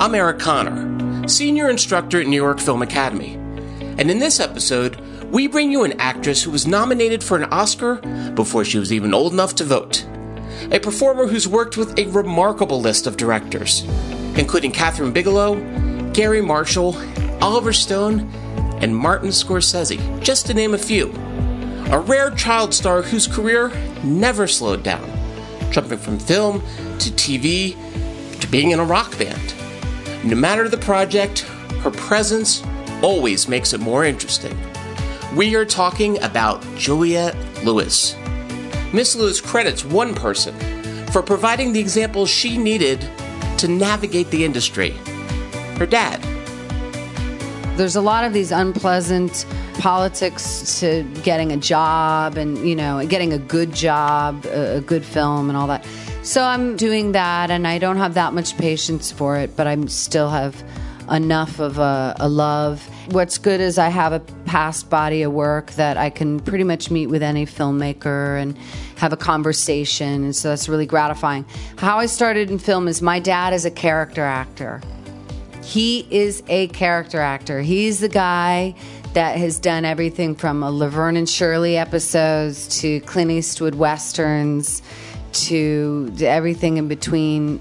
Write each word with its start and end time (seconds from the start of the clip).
I'm 0.00 0.14
Eric 0.14 0.38
Connor, 0.38 1.28
Senior 1.28 1.68
Instructor 1.68 2.22
at 2.22 2.26
New 2.26 2.34
York 2.34 2.58
Film 2.58 2.80
Academy. 2.80 3.34
And 3.98 4.10
in 4.10 4.18
this 4.18 4.40
episode, 4.40 4.98
we 5.26 5.46
bring 5.46 5.70
you 5.70 5.84
an 5.84 6.00
actress 6.00 6.42
who 6.42 6.50
was 6.50 6.66
nominated 6.66 7.22
for 7.22 7.36
an 7.36 7.44
Oscar 7.52 7.96
before 8.30 8.64
she 8.64 8.78
was 8.78 8.94
even 8.94 9.12
old 9.12 9.34
enough 9.34 9.54
to 9.56 9.64
vote. 9.64 10.06
A 10.70 10.78
performer 10.78 11.26
who's 11.26 11.46
worked 11.46 11.76
with 11.76 11.98
a 11.98 12.06
remarkable 12.06 12.80
list 12.80 13.06
of 13.06 13.18
directors, 13.18 13.82
including 14.38 14.72
Kathryn 14.72 15.12
Bigelow, 15.12 16.12
Garry 16.12 16.40
Marshall, 16.40 16.96
Oliver 17.42 17.74
Stone, 17.74 18.20
and 18.80 18.96
Martin 18.96 19.28
Scorsese, 19.28 20.22
just 20.22 20.46
to 20.46 20.54
name 20.54 20.72
a 20.72 20.78
few. 20.78 21.12
A 21.90 22.00
rare 22.00 22.30
child 22.30 22.72
star 22.72 23.02
whose 23.02 23.26
career 23.26 23.70
never 24.02 24.46
slowed 24.46 24.82
down, 24.82 25.06
jumping 25.70 25.98
from 25.98 26.18
film 26.18 26.62
to 27.00 27.10
TV 27.10 27.76
to 28.40 28.46
being 28.46 28.70
in 28.70 28.80
a 28.80 28.84
rock 28.84 29.18
band. 29.18 29.59
No 30.22 30.36
matter 30.36 30.68
the 30.68 30.76
project, 30.76 31.40
her 31.82 31.90
presence 31.90 32.62
always 33.02 33.48
makes 33.48 33.72
it 33.72 33.80
more 33.80 34.04
interesting. 34.04 34.56
We 35.34 35.54
are 35.54 35.64
talking 35.64 36.22
about 36.22 36.62
Juliette 36.76 37.36
Lewis. 37.64 38.16
Miss 38.92 39.16
Lewis 39.16 39.40
credits 39.40 39.84
one 39.84 40.14
person 40.14 40.54
for 41.06 41.22
providing 41.22 41.72
the 41.72 41.80
example 41.80 42.26
she 42.26 42.58
needed 42.58 43.00
to 43.58 43.68
navigate 43.68 44.30
the 44.30 44.44
industry 44.44 44.90
her 45.78 45.86
dad. 45.86 46.20
There's 47.78 47.96
a 47.96 48.02
lot 48.02 48.24
of 48.24 48.34
these 48.34 48.52
unpleasant 48.52 49.46
politics 49.78 50.78
to 50.80 51.02
getting 51.22 51.52
a 51.52 51.56
job 51.56 52.36
and, 52.36 52.58
you 52.68 52.76
know, 52.76 53.04
getting 53.06 53.32
a 53.32 53.38
good 53.38 53.72
job, 53.72 54.44
a 54.52 54.82
good 54.82 55.02
film, 55.02 55.48
and 55.48 55.56
all 55.56 55.66
that. 55.68 55.86
So 56.22 56.44
I'm 56.44 56.76
doing 56.76 57.12
that, 57.12 57.50
and 57.50 57.66
I 57.66 57.78
don't 57.78 57.96
have 57.96 58.14
that 58.14 58.34
much 58.34 58.56
patience 58.58 59.10
for 59.10 59.38
it, 59.38 59.56
but 59.56 59.66
I 59.66 59.82
still 59.86 60.28
have 60.28 60.62
enough 61.10 61.58
of 61.58 61.78
a, 61.78 62.14
a, 62.20 62.28
love. 62.28 62.86
What's 63.12 63.38
good 63.38 63.58
is 63.58 63.78
I 63.78 63.88
have 63.88 64.12
a 64.12 64.20
past 64.44 64.90
body 64.90 65.22
of 65.22 65.32
work 65.32 65.72
that 65.72 65.96
I 65.96 66.10
can 66.10 66.38
pretty 66.38 66.62
much 66.62 66.90
meet 66.90 67.06
with 67.06 67.22
any 67.22 67.46
filmmaker 67.46 68.40
and 68.40 68.56
have 68.96 69.14
a 69.14 69.16
conversation, 69.16 70.24
and 70.24 70.36
so 70.36 70.50
that's 70.50 70.68
really 70.68 70.84
gratifying. 70.84 71.46
How 71.78 71.98
I 71.98 72.06
started 72.06 72.50
in 72.50 72.58
film 72.58 72.86
is 72.86 73.00
my 73.00 73.18
dad 73.18 73.54
is 73.54 73.64
a 73.64 73.70
character 73.70 74.22
actor. 74.22 74.82
He 75.64 76.06
is 76.10 76.42
a 76.48 76.68
character 76.68 77.20
actor. 77.20 77.62
He's 77.62 78.00
the 78.00 78.08
guy 78.10 78.74
that 79.14 79.38
has 79.38 79.58
done 79.58 79.86
everything 79.86 80.34
from 80.34 80.62
a 80.62 80.70
Laverne 80.70 81.16
and 81.16 81.28
Shirley 81.28 81.78
episodes 81.78 82.80
to 82.80 83.00
Clint 83.00 83.30
Eastwood 83.30 83.74
westerns 83.74 84.82
to 85.32 86.12
everything 86.20 86.76
in 86.76 86.88
between. 86.88 87.60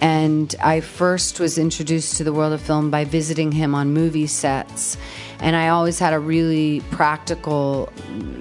And 0.00 0.52
I 0.60 0.80
first 0.80 1.38
was 1.38 1.58
introduced 1.58 2.16
to 2.16 2.24
the 2.24 2.32
world 2.32 2.52
of 2.52 2.60
film 2.60 2.90
by 2.90 3.04
visiting 3.04 3.52
him 3.52 3.72
on 3.72 3.92
movie 3.92 4.26
sets. 4.26 4.96
And 5.38 5.54
I 5.54 5.68
always 5.68 6.00
had 6.00 6.12
a 6.12 6.18
really 6.18 6.80
practical 6.90 7.92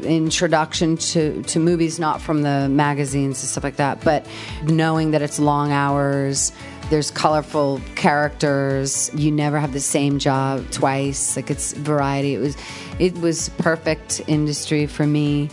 introduction 0.02 0.97
to, 0.97 1.44
to 1.44 1.59
movies, 1.59 1.99
not 1.99 2.19
from 2.19 2.42
the 2.42 2.67
magazines 2.67 3.44
and 3.44 3.49
stuff 3.49 3.64
like 3.64 3.75
that, 3.75 4.03
but 4.03 4.25
knowing 4.64 5.11
that 5.11 5.22
it's 5.22 5.39
long 5.39 5.72
hours, 5.72 6.52
there's 6.89 7.09
colorful 7.09 7.80
characters, 7.95 9.09
you 9.14 9.31
never 9.31 9.59
have 9.59 9.72
the 9.72 9.80
same 9.80 10.19
job 10.19 10.69
twice. 10.72 11.36
Like 11.36 11.49
it's 11.49 11.73
variety. 11.73 12.36
It 12.36 12.39
was 12.39 12.58
it 12.99 13.17
was 13.19 13.49
perfect 13.58 14.22
industry 14.27 14.88
for 14.88 15.08
me. 15.08 15.49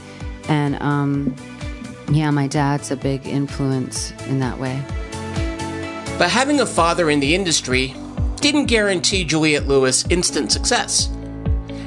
And 0.49 0.75
um 0.83 1.37
yeah, 2.11 2.31
my 2.31 2.47
dad's 2.47 2.91
a 2.91 2.97
big 2.97 3.27
influence 3.27 4.13
in 4.27 4.39
that 4.41 4.59
way. 4.59 4.83
But 6.19 6.31
having 6.31 6.61
a 6.61 6.67
father 6.67 7.11
in 7.11 7.21
the 7.21 7.35
industry 7.35 7.95
didn't 8.37 8.67
guarantee 8.67 9.25
Juliette 9.25 9.69
Lewis 9.69 10.07
instant 10.09 10.51
success. 10.51 11.11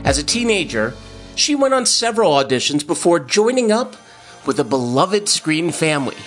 As 0.03 0.17
a 0.17 0.23
teenager, 0.23 0.93
she 1.35 1.55
went 1.55 1.73
on 1.73 1.85
several 1.85 2.31
auditions 2.31 2.85
before 2.85 3.19
joining 3.19 3.71
up 3.71 3.95
with 4.45 4.59
a 4.59 4.63
beloved 4.63 5.27
screen 5.27 5.71
family, 5.71 6.17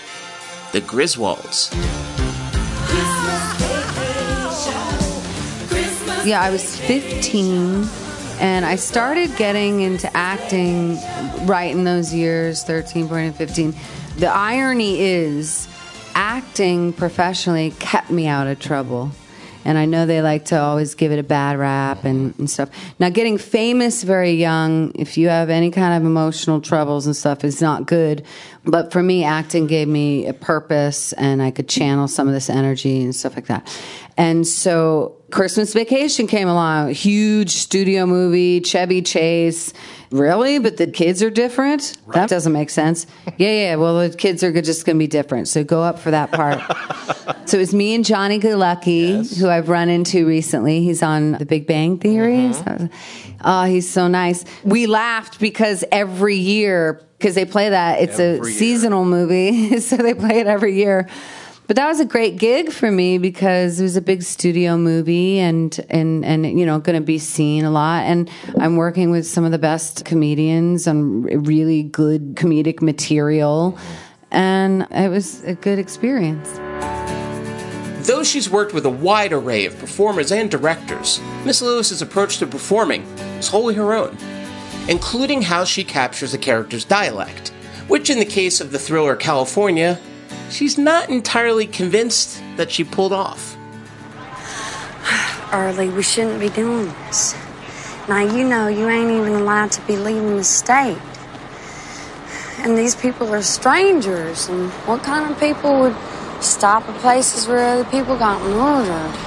the 0.73 0.81
Griswolds. 0.81 1.73
Yeah, 6.25 6.41
I 6.41 6.51
was 6.51 6.79
15 6.81 7.85
and 8.41 8.65
I 8.65 8.77
started 8.77 9.37
getting 9.37 9.81
into 9.81 10.15
acting 10.17 10.97
right 11.47 11.71
in 11.71 11.85
those 11.85 12.13
years 12.13 12.63
13, 12.65 13.09
14, 13.09 13.33
15. 13.33 13.75
The 14.19 14.27
irony 14.29 15.01
is, 15.01 15.69
acting 16.15 16.93
professionally 16.93 17.73
kept 17.79 18.11
me 18.11 18.27
out 18.27 18.47
of 18.47 18.59
trouble. 18.59 19.11
And 19.67 19.79
I 19.79 19.87
know 19.87 20.05
they 20.05 20.21
like 20.21 20.47
to 20.47 20.61
always 20.61 20.95
give 20.95 21.11
it 21.11 21.19
a 21.19 21.23
bad 21.23 21.59
rap 21.59 22.05
and, 22.05 22.39
and 22.39 22.51
stuff. 22.51 22.69
Now, 22.99 23.09
getting 23.09 23.39
famous 23.39 24.03
very 24.03 24.33
young, 24.33 24.93
if 24.95 25.17
you 25.17 25.29
have 25.29 25.49
any 25.49 25.71
kind 25.71 25.97
of 25.97 26.07
emotional 26.07 26.61
troubles 26.61 27.07
and 27.07 27.17
stuff, 27.17 27.45
is 27.45 27.63
not 27.63 27.87
good. 27.87 28.27
But 28.65 28.93
for 28.93 29.03
me, 29.03 29.25
acting 29.25 29.67
gave 29.67 29.89
me 29.89 30.27
a 30.27 30.35
purpose 30.35 31.15
and 31.15 31.43
I 31.43 31.51
could 31.51 31.67
channel 31.67 32.09
some 32.09 32.29
of 32.29 32.35
this 32.35 32.51
energy 32.51 33.03
and 33.03 33.15
stuff 33.15 33.37
like 33.37 33.47
that. 33.47 33.67
And 34.19 34.47
so 34.47 35.17
Christmas 35.35 35.75
Vacation 35.75 36.29
came 36.29 36.47
along, 36.47 36.91
huge 36.95 37.51
studio 37.51 38.07
movie, 38.07 38.61
Chevy 38.61 39.03
Chase. 39.03 39.73
Really? 40.13 40.61
But 40.61 40.77
the 40.77 40.87
kids 40.87 41.25
are 41.25 41.31
different? 41.31 41.99
Right. 42.07 42.15
That 42.15 42.29
doesn't 42.29 42.53
make 42.53 42.71
sense. 42.71 43.09
Yeah, 43.37 43.51
yeah. 43.51 43.75
Well, 43.75 44.09
the 44.09 44.17
kids 44.17 44.45
are 44.45 44.53
just 44.63 44.87
going 44.87 44.95
to 44.95 44.99
be 44.99 45.09
different. 45.09 45.49
So 45.49 45.65
go 45.65 45.83
up 45.83 45.99
for 45.99 46.13
that 46.13 46.31
part. 46.31 46.61
so 47.49 47.57
it 47.57 47.61
was 47.61 47.75
me 47.75 47.97
and 47.97 48.05
Johnny 48.05 48.39
Galecki, 48.39 49.09
yes. 49.09 49.37
who 49.37 49.49
I've 49.49 49.69
run 49.69 49.89
into 49.89 50.25
recently. 50.25 50.85
He's 50.85 51.03
on 51.03 51.33
The 51.33 51.45
Big 51.45 51.67
Bang 51.67 51.99
Theory. 51.99 52.37
Mm-hmm. 52.37 52.87
oh, 53.45 53.65
he's 53.65 53.91
so 53.91 54.07
nice. 54.07 54.45
We 54.63 54.87
laughed 54.87 55.41
because 55.41 55.83
every 55.91 56.37
year, 56.37 57.03
because 57.19 57.35
they 57.35 57.45
play 57.45 57.71
that, 57.71 58.01
it's 58.01 58.21
every 58.21 58.51
a 58.51 58.51
year. 58.51 58.59
seasonal 58.61 59.05
movie. 59.05 59.81
so 59.81 59.97
they 59.97 60.15
play 60.15 60.39
it 60.39 60.47
every 60.47 60.77
year. 60.77 61.09
But 61.67 61.77
that 61.77 61.87
was 61.87 61.99
a 61.99 62.05
great 62.05 62.37
gig 62.37 62.71
for 62.71 62.91
me 62.91 63.17
because 63.17 63.81
it 63.81 63.85
was 63.85 63.97
a 63.97 64.03
big 64.03 64.23
studio 64.23 64.77
movie 64.77 65.39
and 65.39 65.79
and 65.89 66.23
and 66.23 66.59
you 66.59 66.67
know 66.67 66.79
going 66.79 67.01
to 67.01 67.05
be 67.05 67.19
seen 67.19 67.65
a 67.65 67.71
lot 67.71 68.05
and 68.05 68.31
I'm 68.59 68.77
working 68.77 69.11
with 69.11 69.27
some 69.27 69.45
of 69.45 69.51
the 69.51 69.59
best 69.59 70.05
comedians 70.05 70.87
on 70.87 71.23
really 71.23 71.83
good 71.83 72.35
comedic 72.35 72.83
material 72.83 73.79
and 74.31 74.87
it 74.91 75.09
was 75.09 75.43
a 75.45 75.55
good 75.55 75.79
experience. 75.79 76.53
Though 78.07 78.23
she's 78.23 78.51
worked 78.51 78.75
with 78.75 78.85
a 78.85 78.91
wide 78.91 79.33
array 79.33 79.65
of 79.65 79.79
performers 79.79 80.31
and 80.31 80.51
directors, 80.51 81.19
Miss 81.47 81.63
Lewis's 81.63 82.03
approach 82.03 82.37
to 82.39 82.47
performing 82.47 83.03
is 83.39 83.49
wholly 83.49 83.75
her 83.77 83.95
own, 83.95 84.19
including 84.89 85.41
how 85.41 85.65
she 85.65 85.83
captures 85.83 86.35
a 86.35 86.39
character's 86.39 86.85
dialect, 86.85 87.49
which 87.89 88.11
in 88.11 88.19
the 88.19 88.27
case 88.27 88.61
of 88.61 88.73
the 88.73 88.79
thriller 88.79 89.17
Kalifornia 89.17 89.99
she's 90.55 90.79
not 90.79 91.11
entirely 91.11 91.67
convinced 91.67 92.41
that 92.57 92.71
she 92.71 92.85
pulled 92.85 93.13
off. 93.13 93.57
Early, 95.53 95.89
we 95.89 96.03
shouldn't 96.03 96.39
be 96.39 96.49
doing 96.49 96.87
this. 97.07 97.35
Now, 98.09 98.21
you 98.21 98.45
know 98.45 98.69
you 98.69 98.89
ain't 98.89 99.11
even 99.11 99.33
allowed 99.33 99.73
to 99.73 99.81
be 99.83 99.97
leaving 99.97 100.37
the 100.37 100.45
state. 100.45 100.99
And 102.59 102.79
these 102.79 102.95
people 102.95 103.35
are 103.35 103.43
strangers, 103.43 104.49
and 104.49 104.71
what 104.87 105.03
kind 105.03 105.31
of 105.31 105.39
people 105.41 105.81
would 105.81 105.97
stop 106.41 106.89
at 106.89 107.01
places 107.01 107.49
where 107.49 107.59
other 107.59 107.85
people 107.91 108.17
got 108.17 108.41
murdered? 108.43 109.19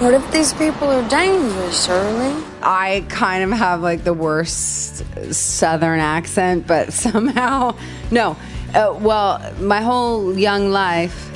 What 0.00 0.14
if 0.14 0.30
these 0.30 0.52
people 0.52 0.88
are 0.88 1.08
dangerous, 1.08 1.88
Early? 1.88 2.44
I 2.62 3.04
kind 3.08 3.42
of 3.42 3.58
have 3.58 3.80
like 3.80 4.04
the 4.04 4.14
worst 4.14 5.04
southern 5.34 6.00
accent, 6.00 6.66
but 6.66 6.92
somehow, 6.92 7.76
no. 8.10 8.36
Uh, 8.76 8.92
well, 9.00 9.40
my 9.58 9.80
whole 9.80 10.36
young 10.38 10.70
life. 10.70 11.32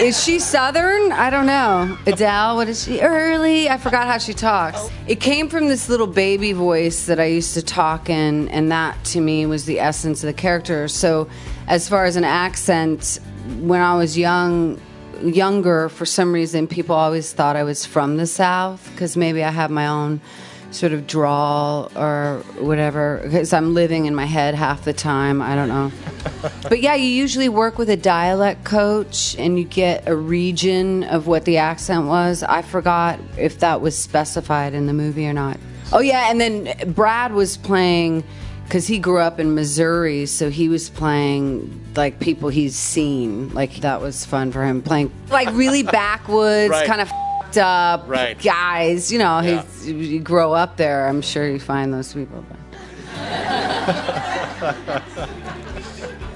Is 0.00 0.24
she 0.24 0.38
Southern? 0.38 1.12
I 1.12 1.28
don't 1.28 1.44
know. 1.44 1.98
Adele, 2.06 2.56
what 2.56 2.66
is 2.66 2.82
she? 2.82 3.02
Early. 3.02 3.68
I 3.68 3.76
forgot 3.76 4.06
how 4.06 4.16
she 4.16 4.32
talks. 4.32 4.88
It 5.06 5.20
came 5.20 5.50
from 5.50 5.68
this 5.68 5.90
little 5.90 6.06
baby 6.06 6.54
voice 6.54 7.04
that 7.04 7.20
I 7.20 7.26
used 7.26 7.52
to 7.54 7.62
talk 7.62 8.08
in, 8.08 8.48
and 8.48 8.72
that 8.72 9.04
to 9.04 9.20
me 9.20 9.44
was 9.44 9.66
the 9.66 9.80
essence 9.80 10.24
of 10.24 10.28
the 10.28 10.32
character. 10.32 10.88
So, 10.88 11.28
as 11.68 11.90
far 11.90 12.06
as 12.06 12.16
an 12.16 12.24
accent, 12.24 13.20
when 13.60 13.82
I 13.82 13.94
was 13.94 14.16
young, 14.16 14.80
younger, 15.22 15.90
for 15.90 16.06
some 16.06 16.32
reason, 16.32 16.66
people 16.68 16.96
always 16.96 17.34
thought 17.34 17.54
I 17.54 17.64
was 17.64 17.84
from 17.84 18.16
the 18.16 18.26
South 18.26 18.90
because 18.92 19.14
maybe 19.14 19.44
I 19.44 19.50
have 19.50 19.70
my 19.70 19.88
own 19.88 20.22
sort 20.72 20.92
of 20.92 21.06
drawl 21.06 21.90
or 21.96 22.42
whatever 22.58 23.20
because 23.24 23.52
I'm 23.52 23.74
living 23.74 24.06
in 24.06 24.14
my 24.14 24.24
head 24.24 24.54
half 24.54 24.84
the 24.84 24.92
time. 24.92 25.40
I 25.42 25.54
don't 25.54 25.68
know. 25.68 25.92
but 26.62 26.80
yeah, 26.80 26.94
you 26.94 27.06
usually 27.08 27.48
work 27.48 27.78
with 27.78 27.90
a 27.90 27.96
dialect 27.96 28.64
coach 28.64 29.36
and 29.38 29.58
you 29.58 29.64
get 29.64 30.08
a 30.08 30.16
region 30.16 31.04
of 31.04 31.26
what 31.26 31.44
the 31.44 31.58
accent 31.58 32.06
was. 32.06 32.42
I 32.42 32.62
forgot 32.62 33.20
if 33.38 33.58
that 33.60 33.80
was 33.80 33.96
specified 33.96 34.74
in 34.74 34.86
the 34.86 34.92
movie 34.92 35.26
or 35.26 35.32
not. 35.32 35.58
Oh 35.92 36.00
yeah, 36.00 36.30
and 36.30 36.40
then 36.40 36.92
Brad 36.94 37.32
was 37.34 37.56
playing 37.58 38.24
because 38.64 38.86
he 38.86 38.98
grew 38.98 39.18
up 39.18 39.38
in 39.38 39.54
Missouri, 39.54 40.24
so 40.24 40.48
he 40.48 40.70
was 40.70 40.88
playing 40.88 41.78
like 41.94 42.18
people 42.20 42.48
he's 42.48 42.74
seen. 42.74 43.52
Like 43.52 43.76
that 43.82 44.00
was 44.00 44.24
fun 44.24 44.50
for 44.52 44.64
him 44.64 44.80
playing 44.80 45.12
like 45.28 45.52
really 45.52 45.82
backwoods, 46.00 46.70
Right. 46.70 46.86
kind 46.86 47.02
of 47.02 47.10
up 47.58 48.04
Right. 48.06 48.40
guys. 48.42 49.10
You 49.12 49.18
know, 49.18 49.40
Yeah. 49.40 49.62
you 49.84 50.20
grow 50.20 50.52
up 50.52 50.76
there. 50.76 51.06
I'm 51.08 51.22
sure 51.22 51.48
you 51.48 51.58
find 51.60 51.92
those 51.92 52.12
people. 52.12 52.44
But. 52.48 52.58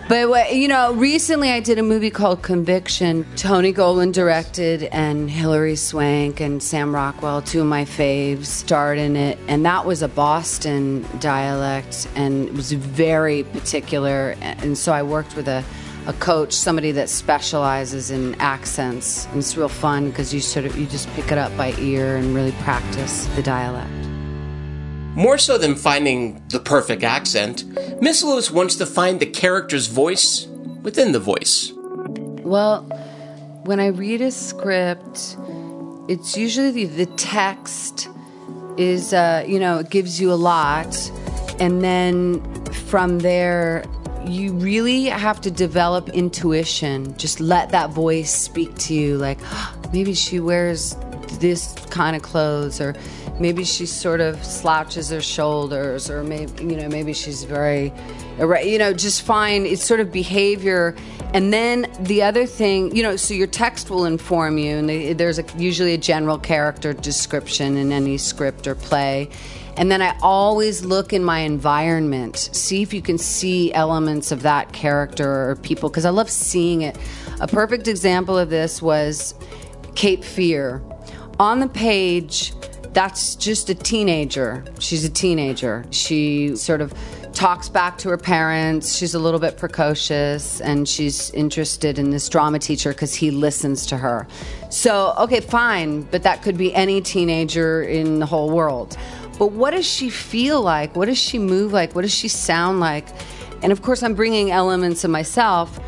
But 0.08 0.28
what- 0.28 0.54
you 0.54 0.68
know, 0.68 0.92
recently 0.94 1.50
I 1.50 1.58
did 1.58 1.80
a 1.80 1.82
movie 1.82 2.10
called 2.10 2.40
Conviction. 2.40 3.26
Tony 3.34 3.72
Goldwyn 3.72 4.12
directed, 4.12 4.84
and 4.92 5.28
Hilary 5.28 5.74
Swank 5.74 6.38
and 6.38 6.62
Sam 6.62 6.94
Rockwell, 6.94 7.42
two 7.42 7.62
of 7.62 7.66
my 7.66 7.84
faves, 7.84 8.46
starred 8.46 8.98
in 8.98 9.16
it. 9.16 9.36
And 9.48 9.66
that 9.66 9.84
was 9.84 10.02
a 10.02 10.08
Boston 10.08 11.04
dialect, 11.18 12.06
and 12.14 12.46
it 12.46 12.54
was 12.54 12.70
very 12.70 13.42
particular. 13.42 14.36
And 14.40 14.78
so 14.78 14.92
I 14.92 15.02
worked 15.02 15.34
with 15.34 15.48
a, 15.48 15.64
a 16.06 16.12
coach, 16.14 16.52
somebody 16.52 16.92
that 16.92 17.08
specializes 17.08 18.10
in 18.10 18.34
accents. 18.36 19.26
And 19.26 19.38
it's 19.38 19.56
real 19.56 19.68
fun 19.68 20.10
because 20.10 20.32
you 20.32 20.40
sort 20.40 20.64
of 20.64 20.76
you 20.78 20.86
just 20.86 21.08
pick 21.14 21.32
it 21.32 21.38
up 21.38 21.54
by 21.56 21.72
ear 21.78 22.16
and 22.16 22.34
really 22.34 22.52
practice 22.62 23.26
the 23.36 23.42
dialect. 23.42 23.90
More 25.16 25.38
so 25.38 25.56
than 25.58 25.74
finding 25.74 26.42
the 26.48 26.60
perfect 26.60 27.02
accent, 27.02 27.64
Miss 28.02 28.22
Lewis 28.22 28.50
wants 28.50 28.76
to 28.76 28.86
find 28.86 29.18
the 29.18 29.26
character's 29.26 29.86
voice 29.86 30.46
within 30.82 31.12
the 31.12 31.18
voice. 31.18 31.72
Well, 31.74 32.82
when 33.64 33.80
I 33.80 33.86
read 33.86 34.20
a 34.20 34.30
script, 34.30 35.36
it's 36.08 36.36
usually 36.36 36.70
the, 36.70 36.84
the 36.84 37.06
text 37.16 38.08
is, 38.76 39.12
uh, 39.12 39.44
you 39.48 39.58
know, 39.58 39.78
it 39.78 39.90
gives 39.90 40.20
you 40.20 40.30
a 40.30 40.34
lot. 40.34 40.94
And 41.58 41.82
then 41.82 42.42
from 42.72 43.20
there, 43.20 43.84
you 44.26 44.52
really 44.52 45.04
have 45.04 45.40
to 45.42 45.50
develop 45.50 46.08
intuition. 46.10 47.16
Just 47.16 47.40
let 47.40 47.70
that 47.70 47.90
voice 47.90 48.32
speak 48.32 48.74
to 48.78 48.94
you. 48.94 49.16
Like, 49.16 49.38
maybe 49.92 50.14
she 50.14 50.40
wears 50.40 50.96
this 51.40 51.74
kind 51.90 52.16
of 52.16 52.22
clothes, 52.22 52.80
or 52.80 52.94
maybe 53.38 53.64
she 53.64 53.86
sort 53.86 54.20
of 54.20 54.42
slouches 54.44 55.10
her 55.10 55.20
shoulders, 55.20 56.10
or 56.10 56.22
maybe, 56.22 56.64
you 56.64 56.76
know, 56.76 56.88
maybe 56.88 57.12
she's 57.12 57.44
very, 57.44 57.92
you 58.38 58.78
know, 58.78 58.92
just 58.92 59.22
find 59.22 59.66
it's 59.66 59.84
sort 59.84 60.00
of 60.00 60.12
behavior. 60.12 60.94
And 61.34 61.52
then 61.52 61.86
the 62.00 62.22
other 62.22 62.46
thing, 62.46 62.94
you 62.94 63.02
know, 63.02 63.16
so 63.16 63.34
your 63.34 63.46
text 63.46 63.90
will 63.90 64.04
inform 64.04 64.58
you, 64.58 64.76
and 64.76 65.18
there's 65.18 65.38
a, 65.38 65.44
usually 65.56 65.94
a 65.94 65.98
general 65.98 66.38
character 66.38 66.92
description 66.92 67.76
in 67.76 67.92
any 67.92 68.18
script 68.18 68.66
or 68.66 68.74
play. 68.74 69.30
And 69.76 69.90
then 69.90 70.00
I 70.00 70.16
always 70.22 70.84
look 70.84 71.12
in 71.12 71.22
my 71.22 71.40
environment, 71.40 72.36
see 72.52 72.82
if 72.82 72.94
you 72.94 73.02
can 73.02 73.18
see 73.18 73.72
elements 73.74 74.32
of 74.32 74.42
that 74.42 74.72
character 74.72 75.50
or 75.50 75.56
people, 75.56 75.90
because 75.90 76.06
I 76.06 76.10
love 76.10 76.30
seeing 76.30 76.82
it. 76.82 76.96
A 77.40 77.46
perfect 77.46 77.86
example 77.86 78.38
of 78.38 78.48
this 78.48 78.80
was 78.80 79.34
Cape 79.94 80.24
Fear. 80.24 80.82
On 81.38 81.60
the 81.60 81.68
page, 81.68 82.54
that's 82.94 83.34
just 83.34 83.68
a 83.68 83.74
teenager. 83.74 84.64
She's 84.78 85.04
a 85.04 85.10
teenager. 85.10 85.84
She 85.90 86.56
sort 86.56 86.80
of 86.80 86.94
talks 87.34 87.68
back 87.68 87.98
to 87.98 88.08
her 88.08 88.16
parents. 88.16 88.96
She's 88.96 89.12
a 89.12 89.18
little 89.18 89.38
bit 89.38 89.58
precocious 89.58 90.62
and 90.62 90.88
she's 90.88 91.30
interested 91.32 91.98
in 91.98 92.08
this 92.08 92.30
drama 92.30 92.58
teacher 92.58 92.92
because 92.92 93.14
he 93.14 93.30
listens 93.30 93.84
to 93.86 93.98
her. 93.98 94.26
So, 94.70 95.12
okay, 95.18 95.40
fine, 95.40 96.02
but 96.02 96.22
that 96.22 96.40
could 96.40 96.56
be 96.56 96.74
any 96.74 97.02
teenager 97.02 97.82
in 97.82 98.20
the 98.20 98.26
whole 98.26 98.48
world. 98.48 98.96
But 99.38 99.52
what 99.52 99.72
does 99.72 99.86
she 99.86 100.08
feel 100.08 100.62
like? 100.62 100.96
What 100.96 101.06
does 101.06 101.18
she 101.18 101.38
move 101.38 101.72
like? 101.72 101.94
What 101.94 102.02
does 102.02 102.14
she 102.14 102.28
sound 102.28 102.80
like? 102.80 103.06
And 103.62 103.72
of 103.72 103.82
course, 103.82 104.02
I'm 104.02 104.14
bringing 104.14 104.50
elements 104.50 105.04
of 105.04 105.10
myself. 105.10 105.78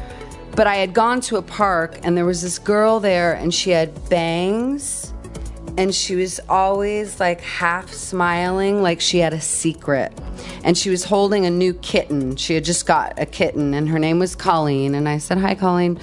But 0.55 0.67
I 0.67 0.77
had 0.77 0.93
gone 0.93 1.21
to 1.23 1.37
a 1.37 1.43
park 1.43 1.99
and 2.03 2.17
there 2.17 2.25
was 2.25 2.43
this 2.43 2.59
girl 2.59 3.00
there 3.00 3.35
and 3.35 3.55
she 3.55 3.71
had 3.71 4.09
bangs 4.09 5.12
and 5.79 5.95
she 5.95 6.17
was 6.17 6.41
always 6.49 7.21
like 7.21 7.41
half 7.41 7.93
smiling 7.93 8.83
like 8.83 9.00
she 9.00 9.19
had 9.19 9.33
a 9.33 9.41
secret 9.41 10.12
and 10.65 10.77
she 10.77 10.91
was 10.91 11.05
holding 11.05 11.47
a 11.47 11.50
new 11.50 11.73
kitten 11.75 12.35
she 12.35 12.55
had 12.55 12.65
just 12.65 12.85
got 12.85 13.17
a 13.17 13.25
kitten 13.25 13.75
and 13.75 13.89
her 13.89 13.99
name 13.99 14.19
was 14.19 14.35
colleen 14.35 14.97
and 14.97 15.09
i 15.09 15.19
said 15.19 15.39
hi 15.39 15.55
colleen 15.55 15.95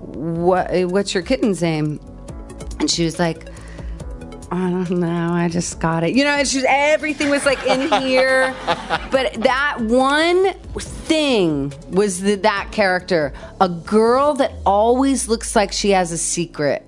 what, 0.00 0.68
what's 0.90 1.14
your 1.14 1.22
kitten's 1.22 1.62
name 1.62 1.98
and 2.78 2.90
she 2.90 3.04
was 3.04 3.18
like 3.18 3.48
I 4.52 4.68
don't 4.68 4.90
know. 5.00 5.32
I 5.32 5.48
just 5.48 5.80
got 5.80 6.04
it. 6.04 6.14
You 6.14 6.24
know, 6.24 6.36
it's 6.36 6.52
just 6.52 6.66
everything 6.68 7.30
was 7.30 7.46
like 7.46 7.66
in 7.66 7.90
here. 8.02 8.54
but 9.10 9.32
that 9.42 9.78
one 9.80 10.52
thing 10.78 11.72
was 11.88 12.20
the, 12.20 12.34
that 12.34 12.68
character. 12.70 13.32
A 13.62 13.68
girl 13.70 14.34
that 14.34 14.52
always 14.66 15.26
looks 15.26 15.56
like 15.56 15.72
she 15.72 15.90
has 15.90 16.12
a 16.12 16.18
secret. 16.18 16.86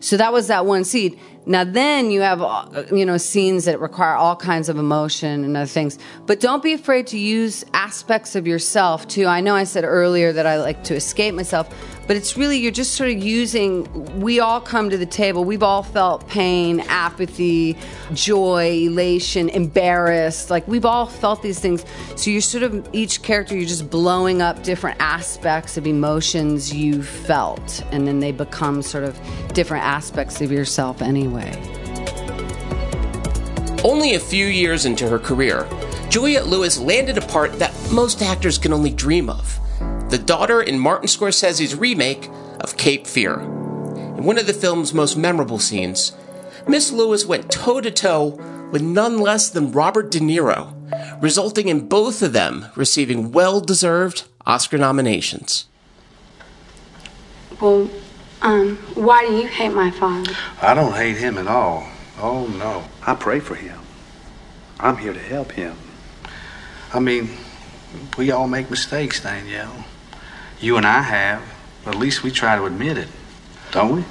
So 0.00 0.18
that 0.18 0.30
was 0.30 0.48
that 0.48 0.66
one 0.66 0.84
seed. 0.84 1.18
Now 1.46 1.64
then 1.64 2.10
you 2.10 2.20
have 2.20 2.42
uh, 2.42 2.84
you 2.92 3.06
know 3.06 3.16
scenes 3.16 3.64
that 3.64 3.80
require 3.80 4.14
all 4.14 4.36
kinds 4.36 4.68
of 4.68 4.76
emotion 4.76 5.42
and 5.42 5.56
other 5.56 5.66
things. 5.66 5.98
But 6.26 6.40
don't 6.40 6.62
be 6.62 6.74
afraid 6.74 7.06
to 7.08 7.18
use 7.18 7.64
aspects 7.72 8.36
of 8.36 8.46
yourself 8.46 9.08
too. 9.08 9.26
I 9.26 9.40
know 9.40 9.54
I 9.54 9.64
said 9.64 9.84
earlier 9.84 10.32
that 10.34 10.44
I 10.44 10.58
like 10.58 10.84
to 10.84 10.94
escape 10.94 11.34
myself, 11.34 11.72
but 12.06 12.16
it's 12.16 12.36
really 12.36 12.58
you're 12.58 12.72
just 12.72 12.94
sort 12.94 13.10
of 13.10 13.18
using 13.18 14.20
we 14.20 14.40
all 14.40 14.60
come 14.60 14.90
to 14.90 14.96
the 14.96 15.06
table. 15.06 15.44
We've 15.44 15.62
all 15.62 15.82
felt 15.82 16.26
pain, 16.28 16.80
apathy, 16.80 17.76
joy, 18.12 18.86
elation, 18.86 19.48
embarrassed. 19.48 20.50
Like 20.50 20.66
we've 20.68 20.84
all 20.84 21.06
felt 21.06 21.42
these 21.42 21.58
things. 21.58 21.84
So 22.16 22.30
you're 22.30 22.40
sort 22.40 22.62
of 22.62 22.88
each 22.92 23.22
character 23.22 23.56
you're 23.56 23.68
just 23.68 23.90
blowing 23.90 24.42
up 24.42 24.62
different 24.62 25.00
aspects 25.00 25.76
of 25.76 25.86
emotions 25.86 26.72
you 26.72 27.02
felt 27.02 27.82
and 27.90 28.06
then 28.06 28.20
they 28.20 28.32
become 28.32 28.82
sort 28.82 29.04
of 29.04 29.18
different 29.52 29.84
aspects 29.84 30.40
of 30.40 30.52
yourself 30.52 31.02
anyway. 31.02 31.50
Only 33.84 34.14
a 34.14 34.20
few 34.20 34.46
years 34.46 34.84
into 34.84 35.08
her 35.08 35.18
career, 35.18 35.68
Juliette 36.08 36.46
Lewis 36.46 36.78
landed 36.78 37.18
a 37.18 37.20
part 37.20 37.58
that 37.58 37.72
most 37.92 38.22
actors 38.22 38.58
can 38.58 38.72
only 38.72 38.90
dream 38.90 39.28
of 39.28 39.60
the 40.08 40.18
daughter 40.18 40.62
in 40.62 40.78
Martin 40.78 41.08
Scorsese's 41.08 41.74
remake 41.74 42.30
of 42.60 42.76
Cape 42.76 43.08
Fear. 43.08 43.40
In 43.40 44.22
one 44.22 44.38
of 44.38 44.46
the 44.46 44.52
film's 44.52 44.94
most 44.94 45.16
memorable 45.16 45.58
scenes, 45.58 46.12
Miss 46.68 46.92
Lewis 46.92 47.26
went 47.26 47.50
toe 47.50 47.80
to 47.80 47.90
toe 47.90 48.38
with 48.70 48.82
none 48.82 49.18
less 49.18 49.48
than 49.48 49.72
Robert 49.72 50.12
De 50.12 50.20
Niro, 50.20 50.72
resulting 51.20 51.66
in 51.66 51.88
both 51.88 52.22
of 52.22 52.32
them 52.32 52.66
receiving 52.76 53.32
well 53.32 53.60
deserved 53.60 54.24
Oscar 54.46 54.78
nominations. 54.78 55.66
Well, 57.60 57.90
um, 58.42 58.76
why 58.94 59.26
do 59.26 59.32
you 59.32 59.48
hate 59.48 59.74
my 59.74 59.90
father? 59.90 60.32
I 60.62 60.74
don't 60.74 60.94
hate 60.94 61.16
him 61.16 61.36
at 61.36 61.48
all. 61.48 61.88
Oh, 62.20 62.46
no. 62.46 62.84
I 63.04 63.16
pray 63.16 63.40
for 63.40 63.56
him. 63.56 63.80
I'm 64.78 64.98
here 64.98 65.12
to 65.12 65.18
help 65.18 65.52
him. 65.52 65.76
I 66.94 67.00
mean, 67.00 67.30
we 68.16 68.30
all 68.30 68.46
make 68.46 68.70
mistakes, 68.70 69.20
Danielle. 69.20 69.84
You 70.60 70.76
and 70.76 70.86
I 70.86 71.02
have. 71.02 71.42
But 71.84 71.94
at 71.94 72.00
least 72.00 72.22
we 72.22 72.30
try 72.30 72.56
to 72.56 72.64
admit 72.64 72.98
it. 72.98 73.08
Don't 73.70 73.96
we? 73.96 74.04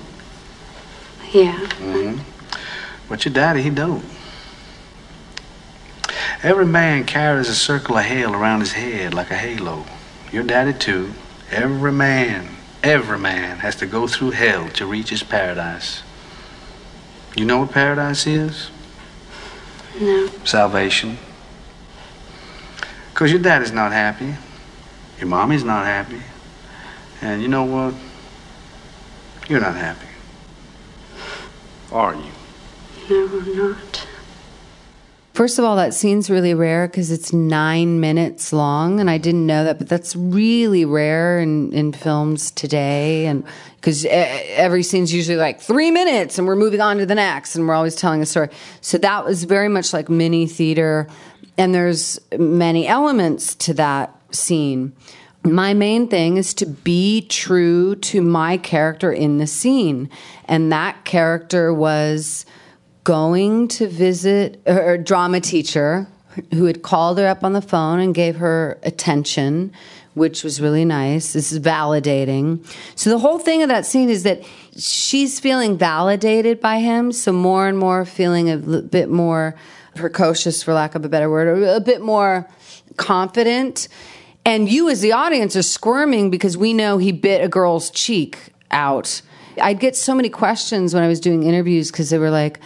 Yeah. 1.31 1.59
Mm-hmm. 1.59 2.21
But 3.09 3.25
your 3.25 3.33
daddy, 3.33 3.61
he 3.61 3.69
don't. 3.69 4.05
Every 6.41 6.65
man 6.65 7.05
carries 7.05 7.49
a 7.49 7.55
circle 7.55 7.97
of 7.97 8.05
hell 8.05 8.33
around 8.33 8.61
his 8.61 8.73
head 8.73 9.13
like 9.13 9.31
a 9.31 9.35
halo. 9.35 9.85
Your 10.31 10.43
daddy, 10.43 10.73
too. 10.73 11.11
Every 11.51 11.91
man, 11.91 12.55
every 12.83 13.19
man 13.19 13.57
has 13.57 13.75
to 13.77 13.85
go 13.85 14.07
through 14.07 14.31
hell 14.31 14.69
to 14.69 14.85
reach 14.85 15.09
his 15.09 15.23
paradise. 15.23 16.03
You 17.35 17.45
know 17.45 17.59
what 17.59 17.71
paradise 17.71 18.25
is? 18.25 18.69
No. 19.99 20.27
Salvation. 20.43 21.17
Because 23.13 23.31
your 23.31 23.41
daddy's 23.41 23.71
not 23.71 23.91
happy. 23.91 24.35
Your 25.19 25.27
mommy's 25.27 25.63
not 25.63 25.85
happy. 25.85 26.21
And 27.25 27.41
you 27.41 27.47
know 27.47 27.63
what? 27.63 27.95
You're 29.49 29.59
not 29.59 29.75
happy. 29.75 30.05
Are 31.91 32.13
you? 32.13 32.31
No, 33.09 33.39
I'm 33.39 33.57
not. 33.57 34.07
First 35.33 35.57
of 35.57 35.65
all, 35.65 35.75
that 35.75 35.95
scene's 35.95 36.29
really 36.29 36.53
rare 36.53 36.87
because 36.87 37.09
it's 37.09 37.33
nine 37.33 37.99
minutes 37.99 38.53
long, 38.53 38.99
and 38.99 39.09
I 39.09 39.17
didn't 39.17 39.47
know 39.47 39.63
that, 39.63 39.79
but 39.79 39.89
that's 39.89 40.15
really 40.15 40.85
rare 40.85 41.39
in, 41.39 41.73
in 41.73 41.93
films 41.93 42.51
today. 42.51 43.25
And 43.25 43.43
because 43.77 44.05
every 44.05 44.83
scene's 44.83 45.11
usually 45.11 45.37
like 45.37 45.59
three 45.59 45.89
minutes, 45.89 46.37
and 46.37 46.45
we're 46.45 46.55
moving 46.55 46.79
on 46.79 46.97
to 46.97 47.07
the 47.07 47.15
next, 47.15 47.55
and 47.55 47.67
we're 47.67 47.73
always 47.73 47.95
telling 47.95 48.21
a 48.21 48.27
story. 48.27 48.49
So 48.81 48.99
that 48.99 49.25
was 49.25 49.45
very 49.45 49.67
much 49.67 49.93
like 49.93 50.09
mini 50.09 50.45
theater, 50.45 51.07
and 51.57 51.73
there's 51.73 52.19
many 52.37 52.87
elements 52.87 53.55
to 53.55 53.73
that 53.73 54.15
scene. 54.29 54.93
My 55.45 55.75
main 55.75 56.07
thing 56.07 56.37
is 56.37 56.55
to 56.55 56.65
be 56.65 57.21
true 57.21 57.95
to 57.95 58.21
my 58.21 58.57
character 58.57 59.11
in 59.11 59.37
the 59.37 59.45
scene, 59.45 60.09
and 60.45 60.71
that 60.71 61.05
character 61.05 61.71
was 61.71 62.45
going 63.03 63.67
to 63.67 63.87
visit 63.87 64.59
her 64.65 64.97
drama 64.97 65.39
teacher 65.39 66.07
who 66.51 66.65
had 66.65 66.81
called 66.81 67.19
her 67.19 67.27
up 67.27 67.43
on 67.43 67.53
the 67.53 67.61
phone 67.61 67.99
and 67.99 68.15
gave 68.15 68.37
her 68.37 68.79
attention, 68.81 69.71
which 70.15 70.43
was 70.43 70.59
really 70.59 70.83
nice. 70.83 71.33
This 71.33 71.51
is 71.51 71.59
validating. 71.59 72.65
So 72.95 73.11
the 73.11 73.19
whole 73.19 73.37
thing 73.37 73.61
of 73.61 73.69
that 73.69 73.85
scene 73.85 74.09
is 74.09 74.23
that 74.23 74.43
she's 74.75 75.39
feeling 75.39 75.77
validated 75.77 76.59
by 76.59 76.79
him. 76.79 77.11
So 77.11 77.31
more 77.31 77.67
and 77.67 77.77
more 77.77 78.03
feeling 78.03 78.49
a 78.49 78.57
bit 78.57 79.09
more 79.09 79.55
precocious, 79.93 80.63
for 80.63 80.73
lack 80.73 80.95
of 80.95 81.05
a 81.05 81.09
better 81.09 81.29
word, 81.29 81.47
or 81.47 81.75
a 81.75 81.79
bit 81.79 82.01
more 82.01 82.49
confident. 82.97 83.87
And 84.45 84.69
you, 84.69 84.89
as 84.89 85.01
the 85.01 85.11
audience, 85.11 85.55
are 85.55 85.63
squirming 85.63 86.29
because 86.29 86.55
we 86.55 86.71
know 86.73 86.99
he 86.99 87.11
bit 87.11 87.43
a 87.43 87.47
girl's 87.47 87.89
cheek 87.89 88.53
out. 88.69 89.21
I'd 89.59 89.79
get 89.79 89.95
so 89.95 90.13
many 90.13 90.29
questions 90.29 90.93
when 90.93 91.01
I 91.01 91.07
was 91.07 91.19
doing 91.19 91.43
interviews 91.43 91.91
because 91.91 92.11
they 92.11 92.19
were 92.19 92.29
like, 92.29 92.59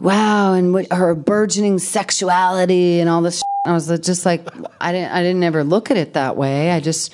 wow, 0.00 0.54
and 0.54 0.72
what, 0.72 0.90
her 0.92 1.14
burgeoning 1.14 1.78
sexuality 1.78 3.00
and 3.00 3.10
all 3.10 3.20
this. 3.20 3.42
I 3.66 3.72
was 3.72 3.88
just 4.00 4.24
like, 4.24 4.48
I 4.80 4.92
didn't, 4.92 5.12
I 5.12 5.22
didn't 5.22 5.42
ever 5.42 5.64
look 5.64 5.90
at 5.90 5.98
it 5.98 6.14
that 6.14 6.36
way. 6.36 6.70
I 6.70 6.80
just, 6.80 7.12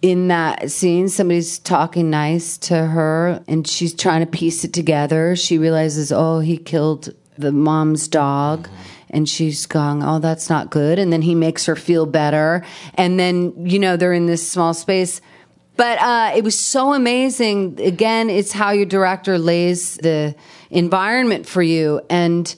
in 0.00 0.28
that 0.28 0.70
scene, 0.70 1.08
somebody's 1.08 1.58
talking 1.58 2.08
nice 2.08 2.56
to 2.58 2.74
her 2.86 3.42
and 3.48 3.66
she's 3.66 3.94
trying 3.94 4.20
to 4.20 4.30
piece 4.30 4.64
it 4.64 4.72
together. 4.72 5.36
She 5.36 5.58
realizes, 5.58 6.12
oh, 6.12 6.38
he 6.38 6.56
killed 6.56 7.14
the 7.36 7.52
mom's 7.52 8.08
dog. 8.08 8.68
And 9.14 9.28
she's 9.28 9.66
going, 9.66 10.02
oh, 10.02 10.18
that's 10.18 10.50
not 10.50 10.70
good. 10.70 10.98
And 10.98 11.12
then 11.12 11.22
he 11.22 11.34
makes 11.34 11.66
her 11.66 11.76
feel 11.76 12.04
better. 12.04 12.64
And 12.94 13.18
then, 13.18 13.66
you 13.66 13.78
know, 13.78 13.96
they're 13.96 14.12
in 14.12 14.26
this 14.26 14.46
small 14.46 14.74
space. 14.74 15.20
But 15.76 15.98
uh, 16.00 16.32
it 16.36 16.44
was 16.44 16.58
so 16.58 16.92
amazing. 16.92 17.80
Again, 17.80 18.30
it's 18.30 18.52
how 18.52 18.70
your 18.70 18.86
director 18.86 19.38
lays 19.38 19.96
the 19.96 20.34
environment 20.70 21.46
for 21.46 21.62
you. 21.62 22.00
And 22.10 22.54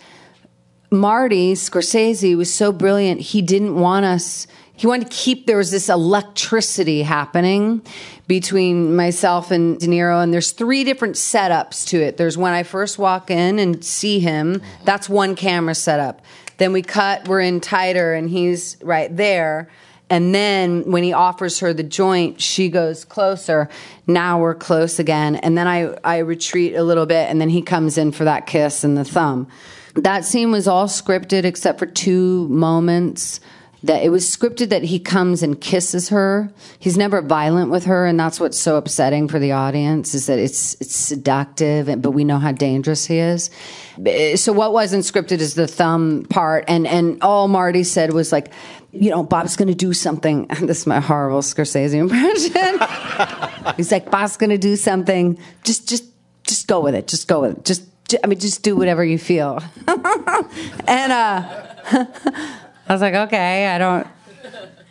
Marty 0.91 1.55
Scorsese 1.55 2.37
was 2.37 2.53
so 2.53 2.73
brilliant. 2.73 3.21
He 3.21 3.43
didn't 3.43 3.75
want 3.75 4.05
us, 4.05 4.47
he 4.77 4.87
wanted 4.87 5.11
to 5.11 5.17
keep, 5.17 5.47
there 5.47 5.57
was 5.57 5.71
this 5.71 5.89
electricity 5.89 7.03
happening 7.03 7.83
between 8.27 8.95
myself 8.95 9.51
and 9.51 9.79
De 9.81 9.87
Niro. 9.87 10.23
And 10.23 10.33
there's 10.33 10.53
three 10.53 10.85
different 10.85 11.15
setups 11.15 11.87
to 11.89 12.01
it. 12.01 12.19
There's 12.19 12.37
when 12.37 12.53
I 12.53 12.63
first 12.63 12.99
walk 12.99 13.31
in 13.31 13.59
and 13.59 13.85
see 13.85 14.21
him, 14.21 14.61
that's 14.85 15.09
one 15.09 15.35
camera 15.35 15.75
setup. 15.75 16.23
Then 16.59 16.73
we 16.73 16.83
cut, 16.83 17.29
we're 17.29 17.41
in 17.41 17.61
tighter, 17.61 18.15
and 18.15 18.31
he's 18.31 18.77
right 18.83 19.15
there. 19.15 19.69
And 20.09 20.35
then 20.35 20.91
when 20.91 21.03
he 21.03 21.13
offers 21.13 21.59
her 21.59 21.73
the 21.73 21.83
joint, 21.83 22.41
she 22.41 22.69
goes 22.69 23.05
closer. 23.05 23.69
Now 24.07 24.41
we're 24.41 24.55
close 24.55 24.99
again. 24.99 25.37
And 25.37 25.59
then 25.59 25.67
I, 25.67 25.97
I 26.05 26.19
retreat 26.19 26.75
a 26.77 26.83
little 26.83 27.07
bit, 27.07 27.29
and 27.29 27.41
then 27.41 27.49
he 27.49 27.61
comes 27.63 27.99
in 27.99 28.13
for 28.13 28.25
that 28.25 28.47
kiss 28.47 28.85
and 28.85 28.97
the 28.97 29.05
thumb. 29.05 29.49
That 29.95 30.25
scene 30.25 30.53
was 30.53 30.69
all 30.69 30.87
scripted 30.87 31.45
except 31.45 31.79
for 31.79 31.87
two 31.87 32.47
moments 32.49 33.41
that 33.87 34.03
it 34.03 34.11
was 34.11 34.25
scripted 34.25 34.69
that 34.71 34.83
he 34.83 34.99
comes 34.99 35.43
and 35.43 35.61
kisses 35.61 36.09
her. 36.11 36.51
He's 36.79 36.97
never 36.97 37.23
violent 37.23 37.71
with 37.71 37.85
her, 37.85 38.07
and 38.07 38.19
that's 38.19 38.39
what's 38.39 38.59
so 38.59 38.77
upsetting 38.77 39.29
for 39.29 39.39
the 39.39 39.53
audience 39.53 40.15
is 40.15 40.27
that 40.27 40.39
it's 40.39 40.75
it's 40.81 40.95
seductive, 40.95 42.03
but 42.03 42.11
we 42.11 42.25
know 42.25 42.39
how 42.39 42.53
dangerous 42.53 43.07
he 43.07 43.19
is. 43.19 43.51
So 44.37 44.53
what 44.53 44.73
wasn't 44.73 45.05
scripted 45.05 45.39
is 45.39 45.55
the 45.55 45.67
thumb 45.67 46.27
part, 46.29 46.65
and 46.69 46.87
and 46.87 47.23
all 47.23 47.49
Marty 47.49 47.85
said 47.85 48.13
was 48.13 48.33
like, 48.33 48.53
you 48.93 49.11
know, 49.11 49.23
Bob's 49.23 49.57
going 49.57 49.69
to 49.69 49.75
do 49.75 49.93
something. 49.93 50.49
This 50.67 50.81
is 50.81 50.87
my 50.87 51.01
horrible 51.01 51.43
Scorsese 51.43 51.95
impression. 51.95 53.75
He's 53.77 53.93
like, 53.93 54.11
Bob's 54.11 54.37
going 54.37 54.51
to 54.51 54.59
do 54.59 54.75
something. 54.75 55.39
Just 55.65 55.89
just 55.89 56.05
just 56.45 56.67
go 56.67 56.81
with 56.81 56.95
it. 56.95 57.07
Just 57.07 57.29
go 57.29 57.43
with 57.43 57.59
it. 57.59 57.65
Just 57.65 57.83
I 58.23 58.27
mean, 58.27 58.39
just 58.39 58.63
do 58.63 58.77
whatever 58.77 59.05
you 59.05 59.19
feel. 59.19 59.63
and 60.87 61.13
uh 61.13 62.57
I 62.89 62.93
was 62.93 63.03
like, 63.03 63.15
okay, 63.15 63.67
I 63.67 63.79
don't, 63.79 64.07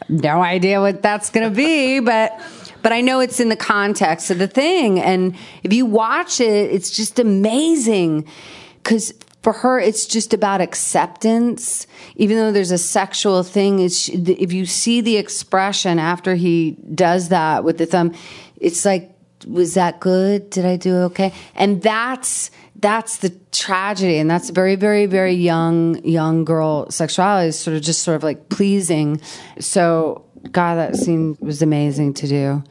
no 0.10 0.42
idea 0.42 0.82
what 0.82 1.02
that's 1.02 1.30
going 1.30 1.50
to 1.50 1.56
be, 1.56 2.00
but, 2.00 2.40
but 2.82 2.92
I 2.92 3.02
know 3.02 3.22
it's 3.22 3.40
in 3.40 3.50
the 3.50 3.56
context 3.56 4.30
of 4.32 4.38
the 4.38 4.48
thing. 4.48 5.00
And 5.00 5.36
if 5.64 5.74
you 5.74 5.86
watch 5.86 6.42
it, 6.42 6.72
it's 6.72 6.92
just 6.92 7.20
amazing 7.20 8.28
because 8.84 9.14
for 9.42 9.54
her, 9.54 9.80
it's 9.80 10.06
just 10.08 10.34
about 10.34 10.60
acceptance. 10.60 11.88
Even 12.16 12.38
though 12.38 12.52
there's 12.52 12.72
a 12.72 12.78
sexual 12.78 13.44
thing, 13.44 13.80
it's, 13.80 14.10
if 14.10 14.52
you 14.52 14.66
see 14.66 15.02
the 15.02 15.18
expression 15.18 15.98
after 15.98 16.36
he 16.36 16.72
does 16.94 17.30
that 17.30 17.64
with 17.64 17.78
the 17.78 17.86
thumb, 17.86 18.14
it's 18.60 18.84
like, 18.84 19.15
was 19.48 19.76
that 19.76 20.00
good? 20.00 20.50
Did 20.50 20.66
I 20.66 20.78
do 20.78 20.96
okay? 21.04 21.34
And 21.56 21.82
that's, 21.82 22.52
that's 22.76 23.18
the 23.18 23.30
tragedy. 23.52 24.18
And 24.18 24.30
that's 24.30 24.50
very 24.50 24.76
very 24.76 25.06
very 25.06 25.34
young 25.34 26.04
young 26.04 26.46
girl 26.46 26.90
sexuality 26.92 27.50
is 27.50 27.58
sort 27.58 27.76
of 27.76 27.82
just 27.82 28.04
sort 28.04 28.16
of 28.16 28.24
like 28.24 28.50
pleasing. 28.50 29.22
So 29.60 30.26
god 30.52 30.76
that 30.76 30.96
scene 30.96 31.38
was 31.40 31.62
amazing 31.62 32.14
to 32.16 32.28
do. 32.28 32.64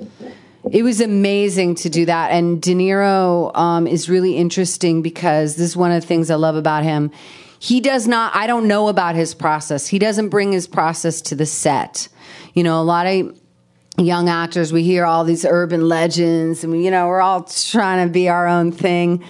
It 0.70 0.82
was 0.82 1.00
amazing 1.00 1.74
to 1.76 1.90
do 1.90 2.06
that. 2.06 2.30
And 2.30 2.62
de 2.62 2.74
niro 2.74 3.54
um, 3.56 3.86
is 3.86 4.08
really 4.08 4.36
interesting 4.36 5.02
because 5.02 5.56
this 5.56 5.70
is 5.70 5.76
one 5.76 5.90
of 5.90 6.00
the 6.00 6.06
things 6.06 6.30
i 6.30 6.36
love 6.36 6.56
about 6.56 6.84
him. 6.84 7.10
He 7.58 7.80
does 7.80 8.06
not 8.06 8.36
i 8.36 8.46
don't 8.46 8.68
know 8.68 8.88
about 8.88 9.14
his 9.14 9.34
process. 9.34 9.86
He 9.86 9.98
doesn't 9.98 10.28
bring 10.28 10.52
his 10.52 10.66
process 10.66 11.22
to 11.22 11.34
the 11.34 11.46
set. 11.46 12.08
You 12.52 12.62
know 12.62 12.80
a 12.80 12.84
lot 12.84 13.06
of 13.06 13.36
young 13.96 14.28
actors 14.28 14.72
we 14.72 14.82
hear 14.82 15.04
all 15.04 15.24
these 15.24 15.44
urban 15.44 15.88
legends 15.88 16.64
and 16.64 16.72
we, 16.72 16.84
you 16.84 16.90
know 16.90 17.06
we're 17.06 17.20
all 17.20 17.44
trying 17.44 18.06
to 18.06 18.12
be 18.12 18.28
our 18.28 18.46
own 18.46 18.72
thing 18.72 19.22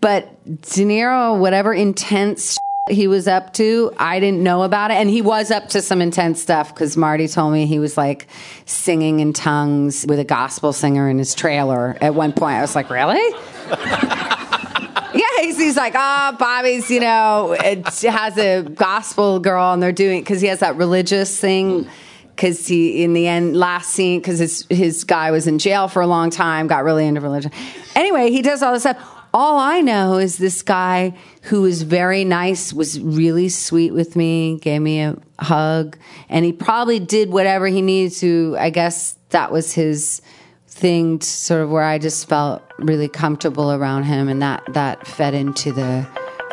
but 0.00 0.42
De 0.44 0.84
Niro, 0.84 1.38
whatever 1.38 1.74
intense 1.74 2.58
he 2.90 3.06
was 3.06 3.28
up 3.28 3.52
to, 3.54 3.92
I 3.98 4.18
didn't 4.20 4.42
know 4.42 4.62
about 4.62 4.90
it. 4.90 4.94
And 4.94 5.08
he 5.08 5.22
was 5.22 5.50
up 5.50 5.68
to 5.70 5.82
some 5.82 6.00
intense 6.00 6.40
stuff 6.40 6.74
because 6.74 6.96
Marty 6.96 7.28
told 7.28 7.52
me 7.52 7.66
he 7.66 7.78
was 7.78 7.96
like 7.96 8.26
singing 8.64 9.20
in 9.20 9.32
tongues 9.32 10.06
with 10.08 10.18
a 10.18 10.24
gospel 10.24 10.72
singer 10.72 11.08
in 11.08 11.18
his 11.18 11.34
trailer 11.34 11.96
at 12.00 12.14
one 12.14 12.32
point. 12.32 12.56
I 12.56 12.60
was 12.62 12.74
like, 12.74 12.90
really? 12.90 13.20
yeah, 13.70 15.26
he's, 15.40 15.58
he's 15.58 15.76
like, 15.76 15.92
oh, 15.94 16.36
Bobby's, 16.38 16.90
you 16.90 17.00
know, 17.00 17.54
it 17.60 17.86
has 18.02 18.38
a 18.38 18.62
gospel 18.62 19.38
girl 19.38 19.74
and 19.74 19.82
they're 19.82 19.92
doing, 19.92 20.22
because 20.22 20.40
he 20.40 20.48
has 20.48 20.60
that 20.60 20.76
religious 20.76 21.38
thing 21.38 21.86
because 22.34 22.66
he 22.66 23.02
in 23.02 23.12
the 23.12 23.26
end 23.26 23.56
last 23.56 23.90
scene 23.90 24.20
because 24.20 24.38
his 24.38 24.66
his 24.70 25.04
guy 25.04 25.30
was 25.30 25.46
in 25.46 25.58
jail 25.58 25.88
for 25.88 26.02
a 26.02 26.06
long 26.06 26.30
time 26.30 26.66
got 26.66 26.84
really 26.84 27.06
into 27.06 27.20
religion 27.20 27.50
anyway 27.94 28.30
he 28.30 28.42
does 28.42 28.62
all 28.62 28.72
this 28.72 28.82
stuff 28.82 29.22
all 29.34 29.58
I 29.58 29.80
know 29.80 30.18
is 30.18 30.36
this 30.36 30.62
guy 30.62 31.14
who 31.44 31.62
was 31.62 31.82
very 31.82 32.24
nice, 32.24 32.72
was 32.72 33.00
really 33.00 33.48
sweet 33.48 33.92
with 33.92 34.14
me, 34.14 34.58
gave 34.58 34.82
me 34.82 35.00
a 35.00 35.16
hug, 35.38 35.96
and 36.28 36.44
he 36.44 36.52
probably 36.52 36.98
did 36.98 37.32
whatever 37.32 37.66
he 37.66 37.80
needed 37.80 38.14
to. 38.18 38.56
I 38.58 38.70
guess 38.70 39.16
that 39.30 39.50
was 39.50 39.72
his 39.72 40.20
thing, 40.68 41.20
sort 41.22 41.62
of 41.62 41.70
where 41.70 41.82
I 41.82 41.98
just 41.98 42.28
felt 42.28 42.62
really 42.78 43.08
comfortable 43.08 43.72
around 43.72 44.04
him, 44.04 44.28
and 44.28 44.42
that 44.42 44.64
that 44.74 45.06
fed 45.06 45.32
into 45.32 45.72
the 45.72 46.06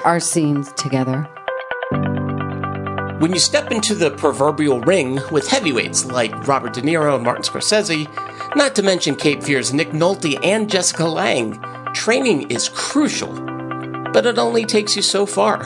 our 0.05 0.21
scenes 0.21 0.71
together. 0.73 1.27
When 3.19 3.33
you 3.33 3.39
step 3.39 3.71
into 3.73 3.95
the 3.95 4.11
proverbial 4.11 4.79
ring 4.79 5.19
with 5.29 5.45
heavyweights 5.45 6.05
like 6.05 6.47
Robert 6.47 6.71
De 6.71 6.81
Niro 6.81 7.15
and 7.15 7.23
Martin 7.25 7.43
Scorsese, 7.43 8.07
not 8.55 8.75
to 8.77 8.81
mention 8.81 9.13
Cape 9.17 9.43
Fear's 9.43 9.73
Nick 9.73 9.89
Nolte 9.89 10.39
and 10.41 10.69
Jessica 10.69 11.03
Lange, 11.03 11.59
Training 11.93 12.49
is 12.49 12.69
crucial, 12.69 13.33
but 14.13 14.25
it 14.25 14.37
only 14.37 14.63
takes 14.63 14.95
you 14.95 15.01
so 15.01 15.25
far. 15.25 15.63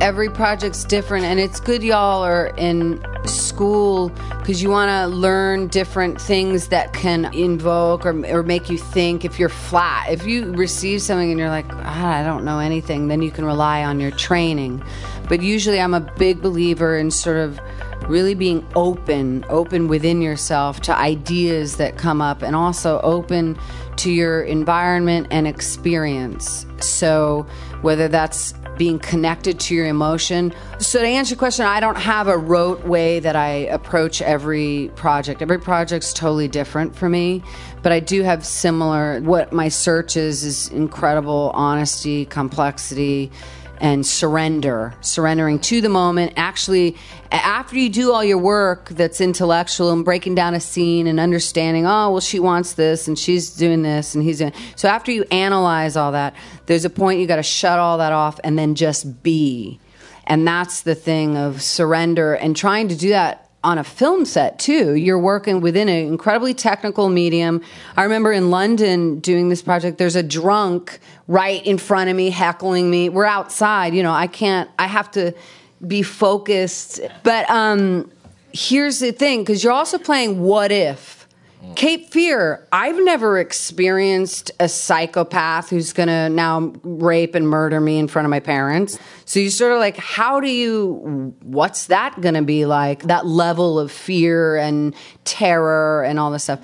Every 0.00 0.30
project's 0.30 0.84
different, 0.84 1.24
and 1.24 1.40
it's 1.40 1.58
good 1.58 1.82
y'all 1.82 2.22
are 2.22 2.52
in 2.56 3.04
school 3.24 4.10
because 4.38 4.62
you 4.62 4.70
want 4.70 4.90
to 4.90 5.08
learn 5.08 5.66
different 5.68 6.20
things 6.20 6.68
that 6.68 6.92
can 6.92 7.32
invoke 7.34 8.06
or, 8.06 8.24
or 8.26 8.42
make 8.42 8.70
you 8.70 8.78
think 8.78 9.24
if 9.24 9.40
you're 9.40 9.48
flat. 9.48 10.08
If 10.08 10.24
you 10.26 10.52
receive 10.52 11.02
something 11.02 11.30
and 11.30 11.40
you're 11.40 11.48
like, 11.48 11.66
ah, 11.70 12.20
I 12.20 12.22
don't 12.22 12.44
know 12.44 12.60
anything, 12.60 13.08
then 13.08 13.22
you 13.22 13.30
can 13.30 13.44
rely 13.44 13.82
on 13.82 13.98
your 13.98 14.12
training. 14.12 14.84
But 15.28 15.42
usually, 15.42 15.80
I'm 15.80 15.94
a 15.94 16.00
big 16.00 16.40
believer 16.40 16.96
in 16.96 17.10
sort 17.10 17.38
of 17.38 17.60
really 18.08 18.34
being 18.34 18.66
open, 18.74 19.44
open 19.48 19.88
within 19.88 20.22
yourself 20.22 20.80
to 20.82 20.96
ideas 20.96 21.76
that 21.76 21.96
come 21.96 22.22
up, 22.22 22.42
and 22.42 22.54
also 22.54 23.00
open 23.00 23.58
to 23.96 24.10
your 24.10 24.42
environment 24.42 25.26
and 25.30 25.46
experience. 25.46 26.66
So, 26.80 27.46
whether 27.82 28.08
that's 28.08 28.54
being 28.76 28.98
connected 28.98 29.58
to 29.58 29.74
your 29.74 29.86
emotion. 29.86 30.52
So, 30.78 31.00
to 31.00 31.06
answer 31.06 31.32
your 31.32 31.38
question, 31.38 31.66
I 31.66 31.80
don't 31.80 31.96
have 31.96 32.28
a 32.28 32.36
rote 32.36 32.84
way 32.84 33.20
that 33.20 33.36
I 33.36 33.48
approach 33.48 34.22
every 34.22 34.90
project. 34.94 35.42
Every 35.42 35.58
project's 35.58 36.12
totally 36.12 36.48
different 36.48 36.94
for 36.94 37.08
me, 37.08 37.42
but 37.82 37.92
I 37.92 38.00
do 38.00 38.22
have 38.22 38.46
similar. 38.46 39.20
What 39.20 39.52
my 39.52 39.68
search 39.68 40.16
is 40.16 40.44
is 40.44 40.68
incredible 40.68 41.50
honesty, 41.54 42.26
complexity 42.26 43.30
and 43.80 44.06
surrender, 44.06 44.94
surrendering 45.00 45.58
to 45.60 45.80
the 45.80 45.88
moment. 45.88 46.32
Actually, 46.36 46.96
after 47.30 47.76
you 47.76 47.88
do 47.88 48.12
all 48.12 48.24
your 48.24 48.38
work 48.38 48.88
that's 48.90 49.20
intellectual 49.20 49.92
and 49.92 50.04
breaking 50.04 50.34
down 50.34 50.54
a 50.54 50.60
scene 50.60 51.06
and 51.06 51.20
understanding, 51.20 51.86
oh, 51.86 52.10
well, 52.12 52.20
she 52.20 52.38
wants 52.38 52.74
this 52.74 53.08
and 53.08 53.18
she's 53.18 53.50
doing 53.50 53.82
this 53.82 54.14
and 54.14 54.24
he's 54.24 54.38
doing. 54.38 54.52
So 54.76 54.88
after 54.88 55.12
you 55.12 55.24
analyze 55.30 55.96
all 55.96 56.12
that, 56.12 56.34
there's 56.66 56.84
a 56.84 56.90
point 56.90 57.20
you 57.20 57.26
got 57.26 57.36
to 57.36 57.42
shut 57.42 57.78
all 57.78 57.98
that 57.98 58.12
off 58.12 58.38
and 58.44 58.58
then 58.58 58.74
just 58.74 59.22
be. 59.22 59.80
And 60.26 60.46
that's 60.46 60.82
the 60.82 60.94
thing 60.94 61.36
of 61.36 61.62
surrender 61.62 62.34
and 62.34 62.56
trying 62.56 62.88
to 62.88 62.96
do 62.96 63.10
that 63.10 63.45
on 63.66 63.78
a 63.78 63.84
film 63.84 64.24
set 64.24 64.60
too. 64.60 64.94
You're 64.94 65.18
working 65.18 65.60
within 65.60 65.88
an 65.88 66.06
incredibly 66.06 66.54
technical 66.54 67.08
medium. 67.08 67.60
I 67.96 68.04
remember 68.04 68.30
in 68.30 68.48
London 68.48 69.18
doing 69.18 69.48
this 69.48 69.60
project, 69.60 69.98
there's 69.98 70.14
a 70.14 70.22
drunk 70.22 71.00
right 71.26 71.66
in 71.66 71.76
front 71.76 72.08
of 72.08 72.14
me 72.14 72.30
heckling 72.30 72.88
me. 72.88 73.08
We're 73.08 73.24
outside, 73.24 73.92
you 73.92 74.04
know, 74.04 74.12
I 74.12 74.28
can't, 74.28 74.70
I 74.78 74.86
have 74.86 75.10
to 75.12 75.34
be 75.84 76.02
focused. 76.02 77.00
But 77.24 77.50
um, 77.50 78.08
here's 78.52 79.00
the 79.00 79.10
thing 79.10 79.40
because 79.40 79.64
you're 79.64 79.72
also 79.72 79.98
playing 79.98 80.40
what 80.40 80.70
if. 80.70 81.25
Cape 81.74 82.10
Fear, 82.10 82.66
I've 82.70 83.02
never 83.02 83.38
experienced 83.38 84.50
a 84.60 84.68
psychopath 84.68 85.70
who's 85.70 85.92
going 85.92 86.08
to 86.08 86.28
now 86.28 86.72
rape 86.82 87.34
and 87.34 87.48
murder 87.48 87.80
me 87.80 87.98
in 87.98 88.08
front 88.08 88.24
of 88.24 88.30
my 88.30 88.40
parents. 88.40 88.98
So 89.24 89.40
you 89.40 89.50
sort 89.50 89.72
of 89.72 89.78
like, 89.78 89.96
how 89.96 90.40
do 90.40 90.48
you, 90.48 91.34
what's 91.42 91.86
that 91.86 92.20
going 92.20 92.34
to 92.34 92.42
be 92.42 92.66
like? 92.66 93.04
That 93.04 93.26
level 93.26 93.78
of 93.78 93.90
fear 93.90 94.56
and 94.56 94.94
terror 95.24 96.04
and 96.04 96.18
all 96.18 96.30
this 96.30 96.44
stuff. 96.44 96.60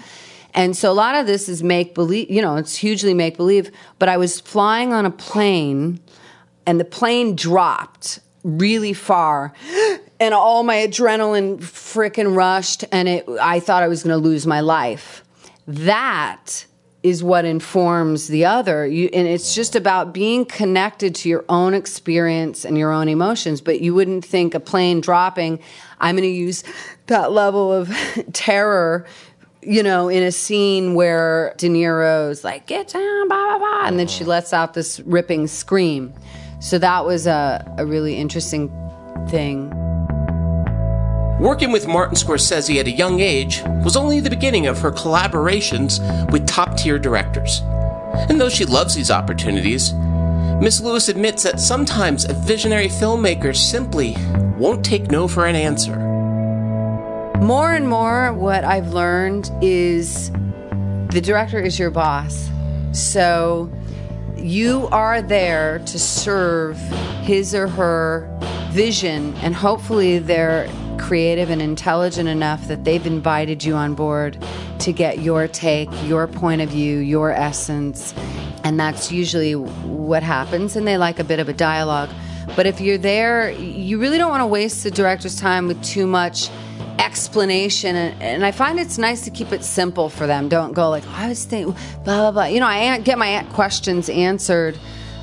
And 0.54 0.76
so 0.76 0.90
a 0.90 0.94
lot 0.94 1.14
of 1.14 1.26
this 1.26 1.48
is 1.48 1.62
make 1.62 1.94
believe, 1.94 2.30
you 2.30 2.42
know, 2.42 2.56
it's 2.56 2.76
hugely 2.76 3.14
make 3.14 3.36
believe. 3.36 3.70
But 3.98 4.08
I 4.08 4.18
was 4.18 4.40
flying 4.40 4.92
on 4.92 5.06
a 5.06 5.10
plane 5.10 6.00
and 6.66 6.78
the 6.78 6.84
plane 6.84 7.34
dropped 7.34 8.20
really 8.44 8.92
far 8.92 9.52
and 10.22 10.32
all 10.32 10.62
my 10.62 10.76
adrenaline 10.76 11.58
freaking 11.58 12.36
rushed 12.36 12.84
and 12.92 13.08
it 13.08 13.28
I 13.40 13.58
thought 13.58 13.82
I 13.82 13.88
was 13.88 14.04
going 14.04 14.14
to 14.14 14.28
lose 14.28 14.46
my 14.46 14.60
life. 14.60 15.24
That 15.66 16.64
is 17.02 17.24
what 17.24 17.44
informs 17.44 18.28
the 18.28 18.44
other. 18.44 18.86
You, 18.86 19.10
and 19.12 19.26
it's 19.26 19.52
just 19.52 19.74
about 19.74 20.14
being 20.14 20.44
connected 20.44 21.16
to 21.16 21.28
your 21.28 21.44
own 21.48 21.74
experience 21.74 22.64
and 22.64 22.78
your 22.78 22.92
own 22.92 23.08
emotions. 23.08 23.60
But 23.60 23.80
you 23.80 23.92
wouldn't 23.96 24.24
think 24.24 24.54
a 24.54 24.60
plane 24.60 25.00
dropping, 25.00 25.58
I'm 25.98 26.14
going 26.14 26.28
to 26.28 26.28
use 26.28 26.62
that 27.08 27.32
level 27.32 27.72
of 27.72 27.92
terror, 28.32 29.04
you 29.60 29.82
know, 29.82 30.08
in 30.08 30.22
a 30.22 30.30
scene 30.30 30.94
where 30.94 31.54
De 31.58 31.68
Niro's 31.68 32.44
like, 32.44 32.68
get 32.68 32.86
down, 32.86 33.26
blah, 33.26 33.48
blah, 33.48 33.58
blah. 33.58 33.86
And 33.88 33.98
then 33.98 34.06
she 34.06 34.22
lets 34.22 34.52
out 34.52 34.74
this 34.74 35.00
ripping 35.00 35.48
scream. 35.48 36.14
So 36.60 36.78
that 36.78 37.04
was 37.04 37.26
a, 37.26 37.74
a 37.78 37.84
really 37.84 38.14
interesting 38.14 38.68
thing. 39.28 39.72
Working 41.42 41.72
with 41.72 41.88
Martin 41.88 42.14
Scorsese 42.14 42.78
at 42.78 42.86
a 42.86 42.92
young 42.92 43.18
age 43.18 43.62
was 43.82 43.96
only 43.96 44.20
the 44.20 44.30
beginning 44.30 44.68
of 44.68 44.78
her 44.78 44.92
collaborations 44.92 45.98
with 46.30 46.46
top 46.46 46.76
tier 46.76 47.00
directors. 47.00 47.62
And 48.28 48.40
though 48.40 48.48
she 48.48 48.64
loves 48.64 48.94
these 48.94 49.10
opportunities, 49.10 49.92
Miss 50.62 50.80
Lewis 50.80 51.08
admits 51.08 51.42
that 51.42 51.58
sometimes 51.58 52.24
a 52.24 52.32
visionary 52.32 52.86
filmmaker 52.86 53.56
simply 53.56 54.14
won't 54.56 54.84
take 54.84 55.10
no 55.10 55.26
for 55.26 55.46
an 55.46 55.56
answer. 55.56 55.96
More 57.40 57.72
and 57.72 57.88
more, 57.88 58.32
what 58.32 58.62
I've 58.62 58.92
learned 58.92 59.50
is 59.60 60.30
the 61.10 61.20
director 61.20 61.58
is 61.58 61.76
your 61.76 61.90
boss. 61.90 62.48
So 62.92 63.68
you 64.36 64.86
are 64.92 65.20
there 65.20 65.80
to 65.86 65.98
serve 65.98 66.78
his 67.24 67.52
or 67.52 67.66
her 67.66 68.28
vision, 68.70 69.34
and 69.38 69.56
hopefully 69.56 70.20
they're 70.20 70.70
creative 71.02 71.50
and 71.50 71.60
intelligent 71.60 72.28
enough 72.28 72.68
that 72.68 72.84
they've 72.84 73.06
invited 73.06 73.64
you 73.64 73.74
on 73.74 73.92
board 73.94 74.38
to 74.78 74.92
get 74.92 75.18
your 75.18 75.48
take, 75.48 75.88
your 76.04 76.28
point 76.28 76.62
of 76.62 76.68
view, 76.68 76.98
your 76.98 77.32
essence. 77.32 78.14
And 78.62 78.78
that's 78.78 79.10
usually 79.10 79.56
what 79.56 80.22
happens, 80.22 80.76
and 80.76 80.86
they 80.86 80.96
like 80.96 81.18
a 81.18 81.24
bit 81.24 81.40
of 81.40 81.48
a 81.48 81.52
dialogue. 81.52 82.08
But 82.54 82.66
if 82.66 82.80
you're 82.80 82.98
there, 82.98 83.50
you 83.50 83.98
really 83.98 84.16
don't 84.16 84.30
want 84.30 84.42
to 84.42 84.46
waste 84.46 84.84
the 84.84 84.92
director's 84.92 85.38
time 85.38 85.66
with 85.66 85.82
too 85.82 86.06
much 86.06 86.50
explanation 86.98 87.96
and, 87.96 88.22
and, 88.22 88.44
I 88.44 88.52
find 88.52 88.78
it's 88.78 88.96
nice 88.96 89.22
to 89.22 89.30
keep 89.30 89.50
it 89.52 89.64
simple 89.64 90.08
for 90.08 90.26
them. 90.26 90.48
Don't 90.48 90.72
go 90.72 90.88
like, 90.88 91.02
oh, 91.06 91.14
I 91.14 91.28
was 91.28 91.44
thinking, 91.44 91.74
blah, 92.04 92.20
blah, 92.20 92.30
blah. 92.30 92.44
You 92.44 92.60
know, 92.60 92.66
I 92.66 92.98
get 93.00 93.18
my 93.18 93.44
questions 93.52 94.08
answered. 94.08 94.78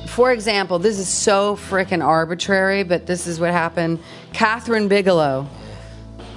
For 0.06 0.30
example, 0.30 0.78
this 0.78 0.98
is 0.98 1.08
so 1.08 1.56
freaking 1.56 2.04
arbitrary, 2.04 2.82
but 2.82 3.06
this 3.06 3.26
is 3.26 3.40
what 3.40 3.52
happened. 3.52 3.98
Kathryn 4.32 4.88
Bigelow, 4.88 5.48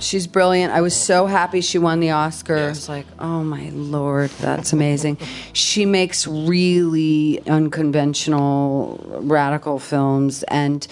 she's 0.03 0.27
brilliant. 0.27 0.73
I 0.73 0.81
was 0.81 0.95
so 0.95 1.25
happy 1.25 1.61
she 1.61 1.79
won 1.79 1.99
the 1.99 2.11
Oscar. 2.11 2.55
Yes. 2.55 2.65
I 2.65 2.69
was 2.69 2.89
like, 2.89 3.05
oh 3.19 3.43
my 3.43 3.69
lord, 3.69 4.29
that's 4.31 4.73
amazing. 4.73 5.17
she 5.53 5.85
makes 5.85 6.27
really 6.27 7.41
unconventional, 7.47 9.21
radical 9.21 9.79
films. 9.79 10.43
And 10.43 10.85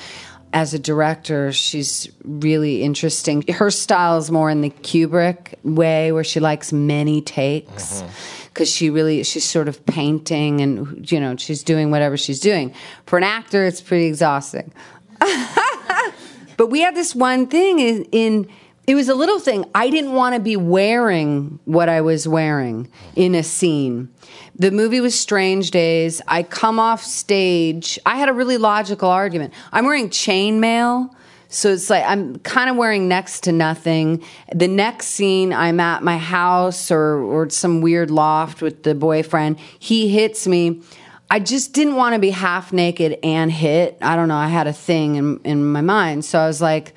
as 0.54 0.74
a 0.74 0.80
director, 0.80 1.52
she's 1.52 2.12
really 2.24 2.84
interesting. 2.84 3.44
Her 3.48 3.72
style 3.72 4.18
is 4.18 4.32
more 4.32 4.50
in 4.50 4.62
the 4.62 4.70
Kubrick 4.70 5.56
way, 5.64 6.12
where 6.12 6.24
she 6.24 6.40
likes 6.40 6.74
many 6.74 7.22
takes. 7.22 8.04
Because 8.50 8.70
mm-hmm. 8.70 8.78
she 8.78 8.90
really, 8.90 9.24
she's 9.24 9.46
sort 9.46 9.68
of 9.68 9.86
painting 9.86 10.62
and, 10.62 11.10
you 11.12 11.20
know, 11.20 11.36
she's 11.38 11.64
doing 11.64 11.92
whatever 11.92 12.18
she's 12.18 12.40
doing. 12.40 12.74
For 13.06 13.18
an 13.18 13.24
actor, 13.24 13.66
it's 13.66 13.82
pretty 13.82 14.06
exhausting. 14.06 14.74
but 16.58 16.68
we 16.68 16.82
had 16.82 16.96
this 16.96 17.16
one 17.16 17.48
thing 17.48 17.80
in, 17.80 18.04
in 18.12 18.50
it 18.88 18.96
was 18.96 19.10
a 19.10 19.16
little 19.16 19.40
thing. 19.40 19.66
I 19.76 19.90
didn't 19.90 20.14
want 20.14 20.36
to 20.36 20.42
be 20.42 20.58
wearing 20.58 21.60
what 21.66 21.88
I 21.88 22.02
was 22.02 22.28
wearing 22.28 22.90
in 23.16 23.36
a 23.36 23.44
scene. 23.44 24.10
The 24.56 24.72
movie 24.72 25.00
was 25.00 25.18
Strange 25.18 25.72
Days. 25.72 26.22
I 26.28 26.44
come 26.44 26.80
off 26.80 27.04
stage. 27.04 28.00
I 28.06 28.18
had 28.18 28.28
a 28.28 28.34
really 28.34 28.58
logical 28.58 29.10
argument. 29.10 29.54
I'm 29.72 29.86
wearing 29.86 30.10
chainmail. 30.10 31.14
So 31.48 31.74
it's 31.74 31.90
like 31.90 32.06
I'm 32.06 32.40
kind 32.40 32.70
of 32.70 32.78
wearing 32.78 33.08
next 33.08 33.42
to 33.42 33.52
nothing. 33.52 34.24
The 34.54 34.70
next 34.70 35.08
scene, 35.08 35.54
I'm 35.54 35.80
at 35.80 36.02
my 36.02 36.18
house 36.18 36.90
or, 36.90 37.22
or 37.22 37.50
some 37.50 37.82
weird 37.82 38.10
loft 38.10 38.62
with 38.62 38.84
the 38.84 38.96
boyfriend. 38.96 39.60
He 39.78 40.08
hits 40.08 40.48
me. 40.48 40.82
I 41.30 41.40
just 41.40 41.74
didn't 41.74 41.96
want 41.96 42.14
to 42.14 42.20
be 42.20 42.32
half 42.32 42.74
naked 42.74 43.20
and 43.22 43.52
hit. 43.52 43.98
I 44.02 44.16
don't 44.16 44.28
know. 44.28 44.38
I 44.38 44.48
had 44.48 44.68
a 44.68 44.74
thing 44.74 45.16
in, 45.16 45.40
in 45.44 45.66
my 45.66 45.82
mind. 45.82 46.26
So 46.26 46.40
I 46.40 46.48
was 46.48 46.62
like, 46.62 46.94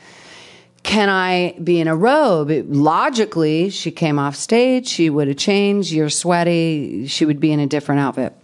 can 0.84 1.08
I 1.08 1.56
be 1.64 1.80
in 1.80 1.88
a 1.88 1.96
robe? 1.96 2.50
It, 2.50 2.70
logically, 2.70 3.70
she 3.70 3.90
came 3.90 4.18
off 4.18 4.36
stage, 4.36 4.86
she 4.86 5.10
would 5.10 5.26
have 5.28 5.38
changed, 5.38 5.90
you're 5.90 6.10
sweaty, 6.10 7.06
she 7.08 7.24
would 7.24 7.40
be 7.40 7.50
in 7.50 7.58
a 7.58 7.66
different 7.66 8.02
outfit. 8.02 8.34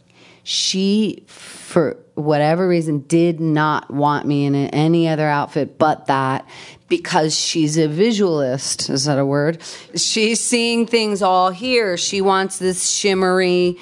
She, 0.42 1.22
for 1.26 1.98
whatever 2.14 2.66
reason, 2.66 3.00
did 3.00 3.40
not 3.40 3.90
want 3.90 4.26
me 4.26 4.46
in 4.46 4.54
any 4.54 5.06
other 5.06 5.28
outfit 5.28 5.78
but 5.78 6.06
that 6.06 6.48
because 6.88 7.38
she's 7.38 7.76
a 7.76 7.86
visualist. 7.86 8.88
Is 8.88 9.04
that 9.04 9.18
a 9.18 9.26
word? 9.26 9.62
She's 9.94 10.40
seeing 10.40 10.86
things 10.86 11.20
all 11.22 11.50
here. 11.50 11.98
She 11.98 12.22
wants 12.22 12.58
this 12.58 12.90
shimmery 12.90 13.76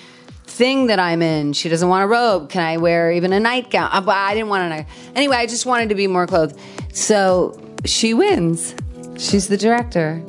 thing 0.44 0.88
that 0.88 0.98
I'm 0.98 1.22
in. 1.22 1.52
She 1.52 1.68
doesn't 1.68 1.88
want 1.88 2.04
a 2.04 2.08
robe. 2.08 2.50
Can 2.50 2.62
I 2.62 2.76
wear 2.78 3.12
even 3.12 3.32
a 3.32 3.38
nightgown? 3.38 3.90
Uh, 3.92 4.04
I 4.10 4.34
didn't 4.34 4.48
want 4.48 4.72
to. 4.72 4.92
Anyway, 5.14 5.36
I 5.36 5.46
just 5.46 5.64
wanted 5.64 5.90
to 5.90 5.94
be 5.94 6.08
more 6.08 6.26
clothed. 6.26 6.58
So 6.92 7.58
she 7.84 8.14
wins. 8.14 8.74
She's 9.16 9.48
the 9.48 9.56
director. 9.56 10.22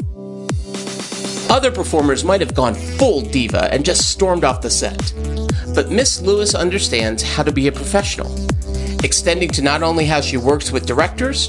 Other 1.50 1.72
performers 1.72 2.24
might 2.24 2.42
have 2.42 2.54
gone 2.54 2.76
full 2.76 3.22
diva 3.22 3.74
and 3.74 3.84
just 3.84 4.10
stormed 4.10 4.44
off 4.44 4.62
the 4.62 4.70
set. 4.70 5.14
But 5.74 5.90
Miss 5.92 6.22
Lewis 6.22 6.54
understands 6.54 7.24
how 7.24 7.44
to 7.44 7.52
be 7.52 7.68
a 7.68 7.72
professional, 7.72 8.34
extending 9.04 9.50
to 9.52 9.62
not 9.62 9.82
only 9.82 10.06
how 10.06 10.22
she 10.22 10.38
works 10.38 10.72
with 10.72 10.86
directors, 10.86 11.48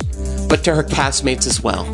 but 0.48 0.64
to 0.64 0.74
her 0.74 0.82
castmates 0.82 1.46
as 1.46 1.62
well. 1.62 1.84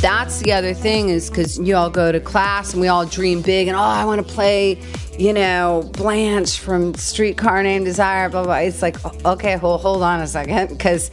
That's 0.00 0.40
the 0.40 0.52
other 0.52 0.74
thing 0.74 1.08
is 1.08 1.30
because 1.30 1.58
you 1.58 1.76
all 1.76 1.90
go 1.90 2.12
to 2.12 2.20
class 2.20 2.72
and 2.72 2.80
we 2.80 2.88
all 2.88 3.06
dream 3.06 3.40
big 3.40 3.68
and 3.68 3.76
oh, 3.76 3.80
I 3.80 4.04
want 4.04 4.26
to 4.26 4.34
play, 4.34 4.78
you 5.18 5.32
know, 5.32 5.90
Blanche 5.94 6.58
from 6.58 6.94
Streetcar 6.94 7.62
Named 7.62 7.86
Desire, 7.86 8.28
blah, 8.28 8.44
blah. 8.44 8.56
It's 8.56 8.82
like, 8.82 9.02
okay, 9.24 9.56
hold, 9.56 9.80
hold 9.80 10.02
on 10.02 10.20
a 10.20 10.26
second 10.26 10.68
because 10.68 11.10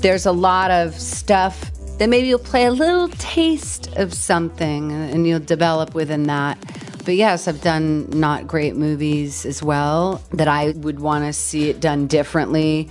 there's 0.00 0.26
a 0.26 0.32
lot 0.32 0.70
of 0.70 0.94
stuff 0.94 1.70
that 1.98 2.08
maybe 2.08 2.28
you'll 2.28 2.38
play 2.38 2.64
a 2.64 2.72
little 2.72 3.08
taste 3.08 3.88
of 3.96 4.12
something 4.14 4.92
and 4.92 5.26
you'll 5.26 5.40
develop 5.40 5.94
within 5.94 6.24
that. 6.24 6.58
But 7.04 7.16
yes, 7.16 7.48
I've 7.48 7.60
done 7.60 8.08
not 8.10 8.46
great 8.46 8.76
movies 8.76 9.44
as 9.44 9.62
well 9.62 10.22
that 10.32 10.48
I 10.48 10.70
would 10.70 11.00
want 11.00 11.24
to 11.24 11.32
see 11.32 11.68
it 11.68 11.80
done 11.80 12.06
differently. 12.06 12.88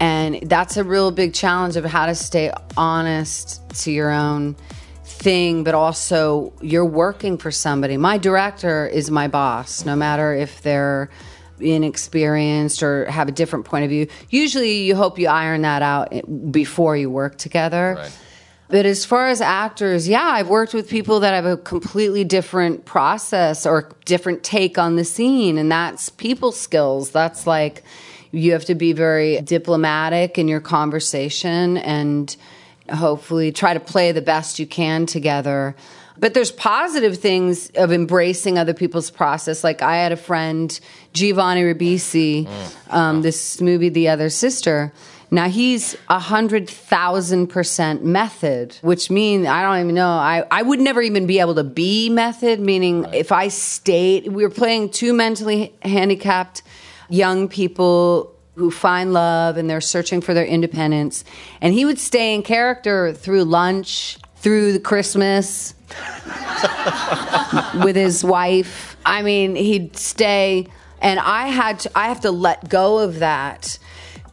And 0.00 0.48
that's 0.48 0.76
a 0.76 0.84
real 0.84 1.10
big 1.10 1.34
challenge 1.34 1.76
of 1.76 1.84
how 1.84 2.06
to 2.06 2.14
stay 2.14 2.50
honest 2.76 3.68
to 3.82 3.92
your 3.92 4.10
own 4.10 4.56
thing, 5.04 5.62
but 5.62 5.74
also 5.74 6.52
you're 6.62 6.86
working 6.86 7.36
for 7.36 7.50
somebody. 7.50 7.98
My 7.98 8.16
director 8.16 8.86
is 8.86 9.10
my 9.10 9.28
boss, 9.28 9.84
no 9.84 9.94
matter 9.94 10.34
if 10.34 10.62
they're 10.62 11.10
inexperienced 11.62 12.82
or 12.82 13.10
have 13.10 13.28
a 13.28 13.32
different 13.32 13.64
point 13.64 13.84
of 13.84 13.90
view. 13.90 14.06
Usually, 14.28 14.82
you 14.82 14.96
hope 14.96 15.18
you 15.18 15.28
iron 15.28 15.62
that 15.62 15.82
out 15.82 16.08
eh, 16.12 16.22
before 16.50 16.96
you 16.96 17.10
work 17.10 17.36
together. 17.38 17.96
Right. 17.98 18.18
But 18.68 18.86
as 18.86 19.04
far 19.04 19.28
as 19.28 19.40
actors, 19.40 20.06
yeah, 20.06 20.22
I've 20.22 20.48
worked 20.48 20.74
with 20.74 20.88
people 20.88 21.20
that 21.20 21.34
have 21.34 21.44
a 21.44 21.56
completely 21.56 22.22
different 22.22 22.84
process 22.84 23.66
or 23.66 23.90
different 24.04 24.44
take 24.44 24.78
on 24.78 24.94
the 24.94 25.04
scene, 25.04 25.58
and 25.58 25.70
that's 25.72 26.08
people 26.08 26.52
skills. 26.52 27.10
That's 27.10 27.48
like 27.48 27.82
you 28.30 28.52
have 28.52 28.64
to 28.66 28.76
be 28.76 28.92
very 28.92 29.40
diplomatic 29.40 30.38
in 30.38 30.46
your 30.46 30.60
conversation 30.60 31.78
and 31.78 32.36
hopefully 32.88 33.50
try 33.50 33.74
to 33.74 33.80
play 33.80 34.12
the 34.12 34.22
best 34.22 34.60
you 34.60 34.66
can 34.66 35.04
together. 35.04 35.74
But 36.20 36.34
there's 36.34 36.52
positive 36.52 37.16
things 37.16 37.70
of 37.70 37.90
embracing 37.92 38.58
other 38.58 38.74
people's 38.74 39.10
process. 39.10 39.64
Like 39.64 39.80
I 39.80 39.96
had 39.96 40.12
a 40.12 40.16
friend, 40.16 40.78
Giovanni 41.14 41.62
Ribisi, 41.62 42.46
um, 42.90 43.22
this 43.22 43.60
movie, 43.60 43.88
The 43.88 44.08
Other 44.08 44.28
Sister. 44.28 44.92
Now 45.30 45.48
he's 45.48 45.96
a 46.08 46.18
hundred 46.18 46.68
thousand 46.68 47.46
percent 47.46 48.04
method, 48.04 48.76
which 48.82 49.10
means 49.10 49.46
I 49.46 49.62
don't 49.62 49.80
even 49.80 49.94
know. 49.94 50.08
I, 50.08 50.44
I 50.50 50.60
would 50.60 50.80
never 50.80 51.00
even 51.00 51.26
be 51.26 51.38
able 51.40 51.54
to 51.54 51.64
be 51.64 52.10
method, 52.10 52.60
meaning 52.60 53.06
if 53.14 53.32
I 53.32 53.48
stayed, 53.48 54.28
we 54.28 54.42
were 54.42 54.50
playing 54.50 54.90
two 54.90 55.14
mentally 55.14 55.72
handicapped 55.82 56.62
young 57.08 57.48
people 57.48 58.34
who 58.56 58.70
find 58.70 59.12
love 59.12 59.56
and 59.56 59.70
they're 59.70 59.80
searching 59.80 60.20
for 60.20 60.34
their 60.34 60.44
independence. 60.44 61.24
And 61.60 61.72
he 61.72 61.84
would 61.84 61.98
stay 61.98 62.34
in 62.34 62.42
character 62.42 63.14
through 63.14 63.44
lunch, 63.44 64.18
through 64.36 64.72
the 64.72 64.80
Christmas 64.80 65.74
with 67.84 67.96
his 67.96 68.24
wife. 68.24 68.96
I 69.04 69.22
mean, 69.22 69.56
he'd 69.56 69.96
stay 69.96 70.66
and 71.00 71.18
I 71.18 71.48
had 71.48 71.80
to 71.80 71.90
I 71.94 72.08
have 72.08 72.20
to 72.20 72.30
let 72.30 72.68
go 72.68 72.98
of 72.98 73.20
that 73.20 73.78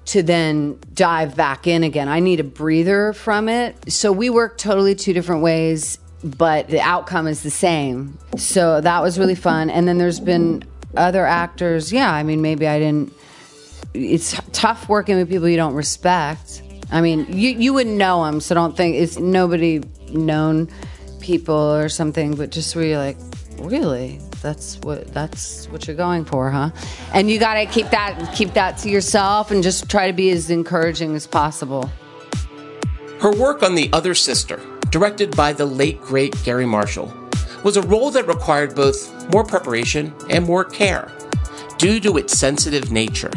to 0.08 0.24
then 0.24 0.80
dive 0.93 1.36
back 1.36 1.67
in 1.67 1.84
again. 1.84 2.08
I 2.08 2.20
need 2.20 2.39
a 2.39 2.43
breather 2.43 3.13
from 3.13 3.50
it. 3.50 3.91
So 3.91 4.12
we 4.12 4.30
work 4.30 4.58
totally 4.58 4.96
two 4.96 5.13
different 5.13 5.41
ways, 5.41 5.98
but 6.24 6.70
the 6.70 6.80
outcome 6.80 7.28
is 7.28 7.43
the 7.43 7.50
same. 7.50 8.17
So 8.38 8.80
that 8.80 9.02
was 9.02 9.20
really 9.20 9.36
fun. 9.36 9.70
And 9.70 9.88
then 9.88 9.98
there's 9.98 10.22
been 10.22 10.63
other 10.96 11.26
actors. 11.26 11.91
Yeah, 11.91 12.12
I 12.12 12.24
mean, 12.24 12.41
maybe 12.41 12.67
I 12.67 12.80
didn't. 12.80 13.13
It's 13.93 14.39
tough 14.54 14.88
working 14.88 15.17
with 15.17 15.30
people 15.30 15.50
you 15.50 15.58
don't 15.58 15.74
respect. 15.74 16.62
I 16.89 17.02
mean, 17.02 17.26
you 17.30 17.50
you 17.50 17.74
wouldn't 17.74 17.98
know 17.98 18.24
them, 18.26 18.39
so 18.39 18.56
don't 18.56 18.78
think 18.78 18.96
it's 18.96 19.20
nobody 19.20 19.82
known 20.10 20.70
people 21.19 21.56
or 21.56 21.89
something. 21.89 22.36
But 22.36 22.51
just 22.51 22.75
where 22.75 22.86
you're 22.86 22.97
like, 22.97 23.17
really, 23.60 24.19
that's 24.41 24.77
what 24.80 25.13
that's 25.13 25.67
what 25.67 25.88
you're 25.88 25.95
going 25.95 26.25
for, 26.25 26.49
huh? 26.51 26.71
And 27.13 27.30
you 27.30 27.39
got 27.39 27.56
to 27.56 27.65
keep 27.65 27.89
that 27.89 28.34
keep 28.34 28.53
that 28.53 28.77
to 28.80 28.89
yourself 28.89 29.51
and 29.51 29.63
just 29.63 29.89
try 29.89 30.08
to 30.08 30.13
be 30.13 30.30
as 30.30 30.49
encouraging 30.49 31.15
as 31.15 31.27
possible. 31.27 31.89
Her 33.19 33.32
work 33.32 33.63
on 33.63 33.75
The 33.75 33.89
Other 33.93 34.13
Sister, 34.13 34.62
directed 34.91 35.36
by 35.36 35.53
the 35.53 35.65
late 35.65 35.99
great 36.01 36.36
Garry 36.43 36.65
Marshall, 36.65 37.12
was 37.63 37.75
a 37.75 37.82
role 37.82 38.12
that 38.12 38.27
required 38.27 38.75
both 38.75 39.12
more 39.34 39.43
preparation 39.43 40.13
and 40.30 40.45
more 40.45 40.63
care 40.63 41.12
due 41.77 41.99
to 41.99 42.17
its 42.17 42.38
sensitive 42.38 42.91
nature. 42.91 43.32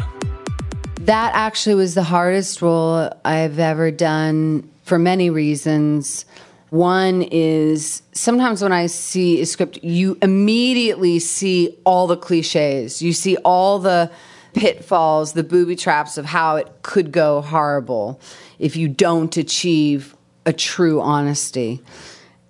That 1.01 1.33
actually 1.33 1.75
was 1.75 1.95
the 1.95 2.03
hardest 2.03 2.61
role 2.61 3.11
I've 3.25 3.57
ever 3.57 3.89
done 3.89 4.69
for 4.83 4.99
many 4.99 5.29
reasons. 5.29 6.25
One 6.71 7.23
is 7.23 8.01
sometimes 8.13 8.61
when 8.63 8.71
I 8.71 8.85
see 8.85 9.41
a 9.41 9.45
script, 9.45 9.83
you 9.83 10.17
immediately 10.21 11.19
see 11.19 11.77
all 11.83 12.07
the 12.07 12.15
cliches. 12.15 13.01
You 13.01 13.11
see 13.11 13.35
all 13.43 13.77
the 13.77 14.09
pitfalls, 14.53 15.33
the 15.33 15.43
booby 15.43 15.75
traps 15.75 16.17
of 16.17 16.23
how 16.23 16.55
it 16.55 16.71
could 16.81 17.11
go 17.11 17.41
horrible 17.41 18.21
if 18.57 18.77
you 18.77 18.87
don't 18.87 19.35
achieve 19.35 20.15
a 20.45 20.53
true 20.53 21.01
honesty. 21.01 21.81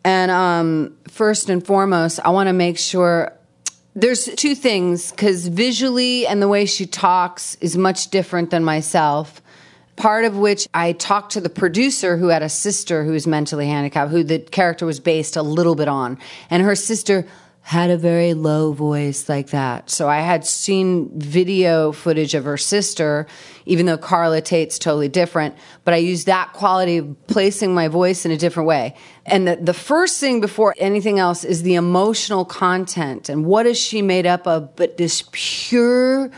And 0.04 0.30
um, 0.30 0.96
first 1.08 1.50
and 1.50 1.66
foremost, 1.66 2.20
I 2.24 2.30
want 2.30 2.46
to 2.46 2.54
make 2.54 2.78
sure 2.78 3.34
there's 3.96 4.26
two 4.26 4.54
things 4.54 5.10
because 5.10 5.48
visually 5.48 6.28
and 6.28 6.44
the 6.44 6.48
way 6.48 6.68
she 6.68 6.86
talks 6.86 7.56
is 7.56 7.76
much 7.76 8.12
different 8.12 8.52
than 8.52 8.64
myself. 8.64 9.42
Part 10.02 10.26
of 10.26 10.36
which 10.36 10.68
I 10.74 10.94
talked 10.94 11.34
to 11.34 11.42
the 11.42 11.48
producer 11.48 12.18
who 12.18 12.30
had 12.30 12.42
a 12.42 12.50
sister 12.50 13.04
who 13.04 13.12
was 13.12 13.28
mentally 13.28 13.68
handicapped, 13.68 14.10
who 14.10 14.24
the 14.24 14.40
character 14.40 14.84
was 14.84 15.00
based 15.00 15.36
a 15.36 15.44
little 15.44 15.76
bit 15.76 15.88
on. 15.88 16.18
And 16.50 16.64
her 16.64 16.74
sister 16.74 17.28
had 17.62 17.92
a 17.92 17.98
very 17.98 18.34
low 18.34 18.74
voice 18.74 19.30
like 19.30 19.52
that. 19.52 19.92
So 19.92 20.10
I 20.10 20.22
had 20.22 20.44
seen 20.44 21.20
video 21.20 21.92
footage 21.92 22.34
of 22.34 22.46
her 22.46 22.58
sister, 22.58 23.28
even 23.68 23.86
though 23.86 24.00
Carla 24.00 24.42
Tate's 24.42 24.80
totally 24.80 25.08
different, 25.08 25.54
but 25.86 25.94
I 25.94 25.98
used 25.98 26.26
that 26.26 26.52
quality 26.54 26.98
of 26.98 27.28
placing 27.28 27.76
my 27.76 27.88
voice 27.88 28.26
in 28.26 28.32
a 28.32 28.38
different 28.38 28.66
way. 28.66 28.96
And 29.28 29.48
the, 29.48 29.58
the 29.58 29.76
first 29.76 30.20
thing 30.20 30.42
before 30.42 30.74
anything 30.80 31.20
else 31.20 31.44
is 31.44 31.62
the 31.62 31.76
emotional 31.76 32.44
content 32.44 33.30
and 33.30 33.46
what 33.46 33.68
is 33.68 33.78
she 33.78 34.02
made 34.02 34.26
up 34.26 34.48
of, 34.48 34.76
but 34.76 34.98
this 34.98 35.26
pure 35.32 36.32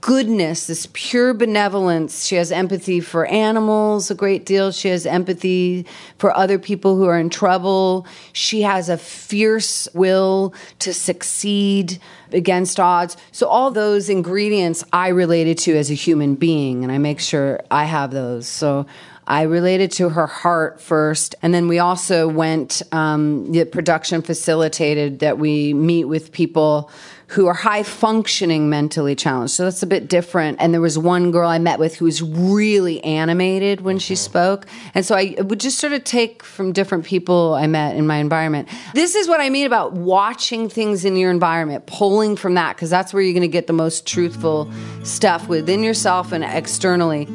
goodness, 0.00 0.66
this 0.66 0.88
pure 0.92 1.32
benevolence. 1.32 2.26
She 2.26 2.34
has 2.34 2.50
empathy 2.50 3.00
for 3.00 3.26
animals 3.26 4.10
a 4.10 4.14
great 4.14 4.44
deal. 4.44 4.72
She 4.72 4.88
has 4.88 5.06
empathy 5.06 5.86
for 6.18 6.36
other 6.36 6.58
people 6.58 6.96
who 6.96 7.04
are 7.04 7.18
in 7.18 7.30
trouble. 7.30 8.06
She 8.32 8.62
has 8.62 8.88
a 8.88 8.98
fierce 8.98 9.86
will 9.94 10.54
to 10.80 10.92
succeed 10.92 11.98
against 12.32 12.80
odds. 12.80 13.16
So, 13.30 13.46
all 13.46 13.70
those 13.70 14.08
ingredients 14.08 14.84
I 14.92 15.08
related 15.08 15.58
to 15.58 15.76
as 15.76 15.90
a 15.90 15.94
human 15.94 16.34
being, 16.34 16.82
and 16.82 16.92
I 16.92 16.98
make 16.98 17.20
sure 17.20 17.60
I 17.70 17.84
have 17.84 18.10
those. 18.10 18.48
So, 18.48 18.86
I 19.28 19.42
related 19.42 19.90
to 19.92 20.08
her 20.08 20.26
heart 20.26 20.80
first, 20.80 21.34
and 21.42 21.54
then 21.54 21.68
we 21.68 21.78
also 21.78 22.28
went. 22.28 22.82
Um, 22.92 23.52
the 23.52 23.64
production 23.64 24.22
facilitated 24.22 25.20
that 25.20 25.38
we 25.38 25.74
meet 25.74 26.04
with 26.04 26.32
people 26.32 26.90
who 27.28 27.46
are 27.46 27.54
high 27.54 27.82
functioning 27.82 28.70
mentally 28.70 29.16
challenged. 29.16 29.52
So 29.54 29.64
that's 29.64 29.82
a 29.82 29.86
bit 29.86 30.08
different. 30.08 30.58
And 30.60 30.72
there 30.72 30.80
was 30.80 30.96
one 30.96 31.32
girl 31.32 31.48
I 31.48 31.58
met 31.58 31.78
with 31.78 31.96
who 31.96 32.04
was 32.04 32.22
really 32.22 33.02
animated 33.02 33.80
when 33.80 33.98
she 33.98 34.14
mm-hmm. 34.14 34.30
spoke. 34.30 34.66
And 34.94 35.04
so 35.04 35.16
I 35.16 35.34
would 35.40 35.58
just 35.58 35.78
sort 35.78 35.92
of 35.92 36.04
take 36.04 36.42
from 36.44 36.72
different 36.72 37.04
people 37.04 37.54
I 37.54 37.66
met 37.66 37.96
in 37.96 38.06
my 38.06 38.18
environment. 38.18 38.68
This 38.94 39.16
is 39.16 39.26
what 39.26 39.40
I 39.40 39.50
mean 39.50 39.66
about 39.66 39.92
watching 39.92 40.68
things 40.68 41.04
in 41.04 41.16
your 41.16 41.30
environment, 41.32 41.86
pulling 41.86 42.36
from 42.36 42.54
that, 42.54 42.76
because 42.76 42.90
that's 42.90 43.12
where 43.12 43.22
you're 43.22 43.34
going 43.34 43.42
to 43.42 43.48
get 43.48 43.66
the 43.66 43.72
most 43.72 44.06
truthful 44.06 44.70
stuff 45.02 45.48
within 45.48 45.82
yourself 45.82 46.30
and 46.30 46.44
externally. 46.44 47.26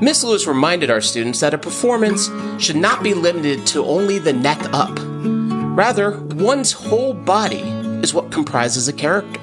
Miss 0.00 0.24
Lewis 0.24 0.46
reminded 0.46 0.90
our 0.90 1.02
students 1.02 1.40
that 1.40 1.54
a 1.54 1.58
performance 1.58 2.30
should 2.58 2.76
not 2.76 3.02
be 3.02 3.12
limited 3.14 3.66
to 3.68 3.84
only 3.84 4.18
the 4.18 4.32
neck 4.32 4.58
up. 4.72 4.98
Rather, 5.76 6.18
one's 6.18 6.72
whole 6.72 7.12
body 7.12 7.79
is 8.02 8.14
what 8.14 8.30
comprises 8.30 8.88
a 8.88 8.92
character. 8.92 9.40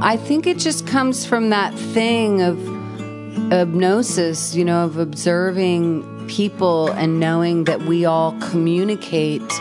I 0.00 0.16
think 0.16 0.46
it 0.46 0.58
just 0.58 0.86
comes 0.86 1.24
from 1.24 1.50
that 1.50 1.74
thing 1.74 2.42
of 2.42 2.58
hypnosis, 3.50 4.54
you 4.54 4.64
know, 4.64 4.84
of 4.84 4.98
observing 4.98 6.26
people 6.28 6.90
and 6.90 7.20
knowing 7.20 7.64
that 7.64 7.82
we 7.82 8.04
all 8.04 8.32
communicate 8.40 9.52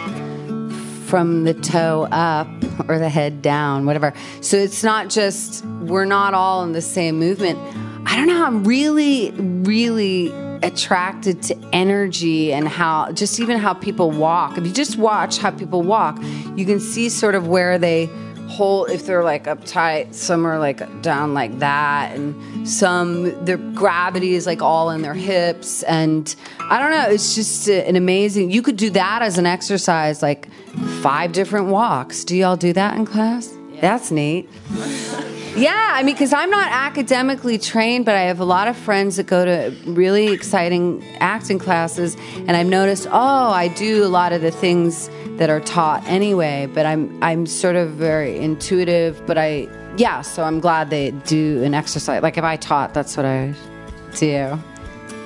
from 1.05 1.43
the 1.43 1.53
toe 1.53 2.07
up 2.11 2.47
or 2.87 2.97
the 2.97 3.09
head 3.09 3.41
down, 3.41 3.85
whatever. 3.85 4.13
So 4.41 4.57
it's 4.57 4.83
not 4.83 5.09
just, 5.09 5.63
we're 5.65 6.05
not 6.05 6.33
all 6.33 6.63
in 6.63 6.71
the 6.71 6.81
same 6.81 7.19
movement. 7.19 7.59
I 8.07 8.15
don't 8.15 8.27
know, 8.27 8.43
I'm 8.43 8.63
really, 8.63 9.31
really 9.31 10.29
attracted 10.63 11.43
to 11.43 11.69
energy 11.73 12.53
and 12.53 12.67
how 12.67 13.11
just 13.11 13.39
even 13.39 13.57
how 13.57 13.73
people 13.73 14.09
walk. 14.09 14.57
If 14.57 14.65
you 14.65 14.73
just 14.73 14.97
watch 14.97 15.37
how 15.37 15.51
people 15.51 15.83
walk, 15.83 16.17
you 16.55 16.65
can 16.65 16.79
see 16.79 17.09
sort 17.09 17.35
of 17.35 17.47
where 17.47 17.77
they 17.77 18.09
hold 18.47 18.89
if 18.89 19.05
they're 19.05 19.23
like 19.23 19.45
uptight, 19.45 20.13
some 20.13 20.45
are 20.45 20.59
like 20.59 21.01
down 21.01 21.33
like 21.33 21.59
that, 21.59 22.15
and 22.15 22.67
some 22.67 23.45
their 23.45 23.57
gravity 23.57 24.35
is 24.35 24.45
like 24.45 24.61
all 24.61 24.89
in 24.91 25.01
their 25.01 25.13
hips. 25.13 25.83
And 25.83 26.33
I 26.59 26.79
don't 26.79 26.91
know, 26.91 27.09
it's 27.09 27.35
just 27.35 27.67
an 27.67 27.95
amazing. 27.95 28.51
You 28.51 28.61
could 28.61 28.77
do 28.77 28.89
that 28.91 29.21
as 29.21 29.37
an 29.37 29.45
exercise, 29.45 30.21
like 30.21 30.47
five 31.01 31.31
different 31.31 31.67
walks. 31.67 32.23
Do 32.23 32.35
y'all 32.35 32.55
do 32.55 32.73
that 32.73 32.95
in 32.95 33.05
class? 33.05 33.53
That's 33.81 34.11
neat. 34.11 34.49
Yeah, 35.55 35.91
I 35.93 36.01
mean, 36.01 36.15
because 36.15 36.33
I'm 36.33 36.49
not 36.49 36.71
academically 36.71 37.59
trained, 37.59 38.05
but 38.05 38.15
I 38.15 38.21
have 38.21 38.39
a 38.39 38.45
lot 38.45 38.67
of 38.67 38.75
friends 38.75 39.17
that 39.17 39.27
go 39.27 39.45
to 39.45 39.75
really 39.85 40.31
exciting 40.33 41.05
acting 41.19 41.59
classes, 41.59 42.17
and 42.47 42.57
I've 42.57 42.65
noticed, 42.65 43.07
oh, 43.11 43.49
I 43.51 43.67
do 43.67 44.03
a 44.03 44.09
lot 44.09 44.33
of 44.33 44.41
the 44.41 44.49
things 44.49 45.11
that 45.37 45.51
are 45.51 45.59
taught 45.59 46.03
anyway. 46.07 46.67
But 46.73 46.87
I'm 46.87 47.23
I'm 47.23 47.45
sort 47.45 47.75
of 47.75 47.91
very 47.91 48.35
intuitive, 48.39 49.23
but 49.27 49.37
I 49.37 49.67
yeah, 49.95 50.21
so 50.21 50.43
I'm 50.43 50.59
glad 50.59 50.89
they 50.89 51.11
do 51.11 51.61
an 51.63 51.75
exercise. 51.75 52.23
Like 52.23 52.37
if 52.39 52.43
I 52.43 52.55
taught, 52.55 52.95
that's 52.95 53.15
what 53.15 53.27
I 53.27 53.53
do. 54.15 54.57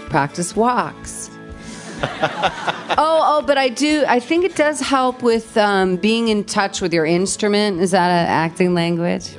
Practice 0.09 0.57
walks. 0.57 1.29
oh, 2.99 3.21
oh 3.39 3.41
but 3.45 3.57
I 3.57 3.69
do. 3.69 4.03
I 4.07 4.19
think 4.19 4.43
it 4.43 4.55
does 4.55 4.79
help 4.79 5.21
with 5.21 5.55
um, 5.57 5.97
being 5.97 6.29
in 6.29 6.43
touch 6.43 6.81
with 6.81 6.93
your 6.93 7.05
instrument. 7.05 7.79
Is 7.79 7.91
that 7.91 8.09
an 8.09 8.27
acting 8.27 8.73
language? 8.73 9.35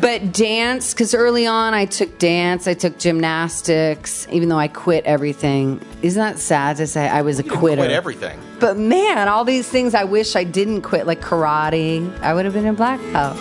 but 0.00 0.32
dance, 0.32 0.94
because 0.94 1.14
early 1.14 1.46
on 1.46 1.74
I 1.74 1.84
took 1.84 2.18
dance, 2.18 2.66
I 2.66 2.74
took 2.74 2.98
gymnastics, 2.98 4.26
even 4.32 4.48
though 4.48 4.58
I 4.58 4.68
quit 4.68 5.04
everything. 5.04 5.80
Isn't 6.02 6.20
that 6.20 6.38
sad 6.38 6.78
to 6.78 6.86
say? 6.86 7.08
I 7.08 7.22
was 7.22 7.38
a 7.38 7.44
quitter. 7.44 7.82
Quit 7.82 7.92
everything. 7.92 8.40
But 8.58 8.76
man, 8.76 9.28
all 9.28 9.44
these 9.44 9.68
things 9.68 9.94
I 9.94 10.04
wish 10.04 10.34
I 10.34 10.42
didn't 10.42 10.82
quit, 10.82 11.06
like 11.06 11.20
karate. 11.20 12.20
I 12.20 12.34
would 12.34 12.44
have 12.44 12.54
been 12.54 12.66
a 12.66 12.72
black 12.72 13.00
belt. 13.12 13.36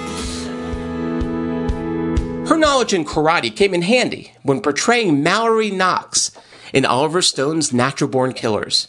Her 2.48 2.58
knowledge 2.58 2.94
in 2.94 3.04
karate 3.04 3.54
came 3.54 3.74
in 3.74 3.82
handy 3.82 4.32
when 4.44 4.62
portraying 4.62 5.22
Mallory 5.22 5.70
Knox 5.70 6.32
in 6.74 6.86
Oliver 6.86 7.22
Stone's 7.22 7.74
Natural 7.74 8.10
Born 8.10 8.34
Killers. 8.34 8.88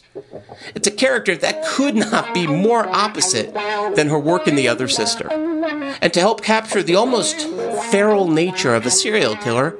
It's 0.75 0.87
a 0.87 0.91
character 0.91 1.35
that 1.37 1.65
could 1.65 1.95
not 1.95 2.33
be 2.33 2.47
more 2.47 2.87
opposite 2.87 3.53
than 3.95 4.09
her 4.09 4.19
work 4.19 4.47
in 4.47 4.55
The 4.55 4.67
Other 4.67 4.87
Sister. 4.87 5.31
And 6.01 6.13
to 6.13 6.19
help 6.19 6.43
capture 6.43 6.83
the 6.83 6.95
almost 6.95 7.41
feral 7.91 8.27
nature 8.27 8.75
of 8.75 8.85
a 8.85 8.91
serial 8.91 9.35
killer, 9.35 9.75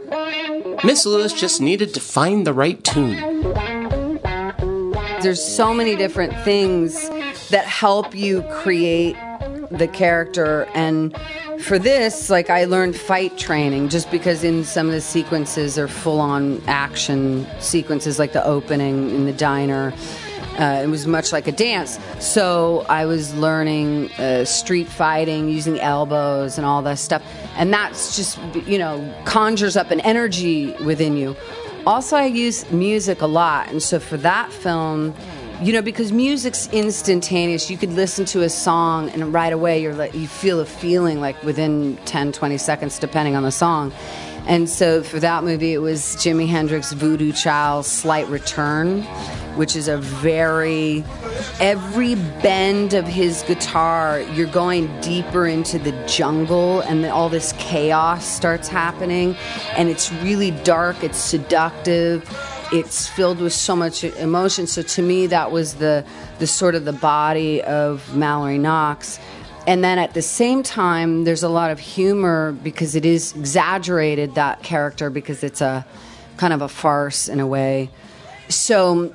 Miss 0.84 1.06
Lewis 1.06 1.34
just 1.34 1.62
needed 1.62 1.94
to 1.94 2.00
find 2.00 2.48
the 2.48 2.54
right 2.54 2.84
tune. 2.84 3.18
There's 5.22 5.44
so 5.44 5.74
many 5.74 5.96
different 5.96 6.34
things 6.46 7.10
that 7.50 7.66
help 7.66 8.16
you 8.16 8.44
create 8.44 9.18
the 9.70 9.88
character 9.88 10.66
and 10.74 11.16
for 11.62 11.78
this 11.78 12.30
like 12.30 12.50
i 12.50 12.66
learned 12.66 12.96
fight 12.96 13.38
training 13.38 13.90
just 13.90 14.10
because 14.12 14.44
in 14.44 14.64
some 14.64 14.88
of 14.88 14.94
the 14.94 15.02
sequences 15.02 15.78
are 15.78 15.88
full 15.88 16.20
on 16.20 16.62
action 16.68 17.46
sequences 17.60 18.18
like 18.18 18.34
the 18.34 18.46
opening 18.46 19.10
in 19.10 19.26
the 19.26 19.34
diner 19.34 19.94
uh, 20.58 20.82
it 20.84 20.88
was 20.88 21.08
much 21.08 21.32
like 21.32 21.48
a 21.48 21.54
dance. 21.54 22.00
So 22.20 22.86
i 22.90 23.06
was 23.06 23.34
learning 23.36 24.12
uh, 24.14 24.44
street 24.44 24.88
fighting 24.88 25.48
using 25.48 25.80
elbows 25.80 26.58
and 26.58 26.66
all 26.66 26.82
that 26.82 27.00
stuff 27.00 27.24
and 27.56 27.74
that's 27.74 28.16
just 28.16 28.40
you 28.68 28.78
know 28.78 29.14
conjures 29.26 29.78
up 29.78 29.92
an 29.92 30.02
energy 30.02 30.74
within 30.84 31.16
you. 31.16 31.36
Also 31.86 32.18
i 32.18 32.26
use 32.26 32.70
music 32.72 33.22
a 33.22 33.28
lot 33.28 33.70
and 33.70 33.82
so 33.82 34.00
for 34.00 34.18
that 34.18 34.52
film 34.52 35.14
you 35.62 35.74
know 35.74 35.82
because 35.82 36.12
music's 36.12 36.68
instantaneous. 36.70 37.70
You 37.70 37.78
could 37.78 37.92
listen 37.92 38.24
to 38.26 38.44
a 38.44 38.50
song 38.50 39.10
and 39.10 39.34
right 39.34 39.52
away 39.52 39.82
you're 39.82 39.94
like 39.94 40.14
you 40.14 40.28
feel 40.28 40.60
a 40.62 40.66
feeling 40.66 41.20
like 41.20 41.42
within 41.44 41.98
10 42.06 42.32
20 42.32 42.58
seconds 42.58 42.98
depending 42.98 43.36
on 43.36 43.44
the 43.44 43.52
song. 43.52 43.92
And 44.48 44.70
so 44.70 45.04
for 45.04 45.20
that 45.20 45.44
movie 45.44 45.74
it 45.74 45.80
was 45.80 46.02
jimi 46.16 46.48
hendrix 46.48 46.94
voodoo 46.94 47.34
child 47.34 47.86
slight 47.86 48.28
return 48.30 49.04
which 49.58 49.76
is 49.76 49.90
a 49.90 49.98
very 49.98 51.04
every 51.60 52.16
bend 52.16 52.94
of 52.94 53.06
his 53.06 53.44
guitar 53.44 54.22
you're 54.34 54.48
going 54.48 54.88
deeper 55.02 55.46
into 55.46 55.78
the 55.78 55.92
jungle 56.08 56.80
and 56.82 57.06
all 57.08 57.28
this 57.28 57.54
chaos 57.58 58.26
starts 58.26 58.70
happening. 58.70 59.36
And 59.76 59.90
it's 59.90 60.10
really 60.24 60.52
dark 60.52 61.04
it's 61.04 61.18
seductive 61.18 62.24
it's 62.72 63.08
filled 63.08 63.40
with 63.40 63.54
so 63.54 63.76
much 63.76 64.04
emotion. 64.04 64.68
So 64.68 64.82
to 64.82 65.02
me, 65.02 65.28
that 65.28 65.52
was 65.52 65.76
the 65.76 66.06
the 66.40 66.48
sort 66.48 66.76
of 66.76 66.86
the 66.86 66.94
body 66.94 67.62
of 67.62 68.16
Mallory 68.16 68.58
Knox. 68.58 69.20
And 69.68 69.84
then 69.84 70.00
at 70.00 70.14
the 70.14 70.22
same 70.22 70.64
time, 70.64 71.26
there's 71.26 71.44
a 71.44 71.50
lot 71.50 71.70
of 71.70 71.80
humor 71.80 72.54
because 72.64 72.96
it 72.96 73.06
is 73.06 73.36
exaggerated 73.36 74.36
that 74.36 74.64
character 74.64 75.10
because 75.10 75.44
it's 75.44 75.62
a 75.62 75.86
kind 76.38 76.54
of 76.54 76.62
a 76.62 76.70
farce 76.70 77.28
in 77.28 77.40
a 77.40 77.46
way. 77.46 77.90
So 78.48 79.14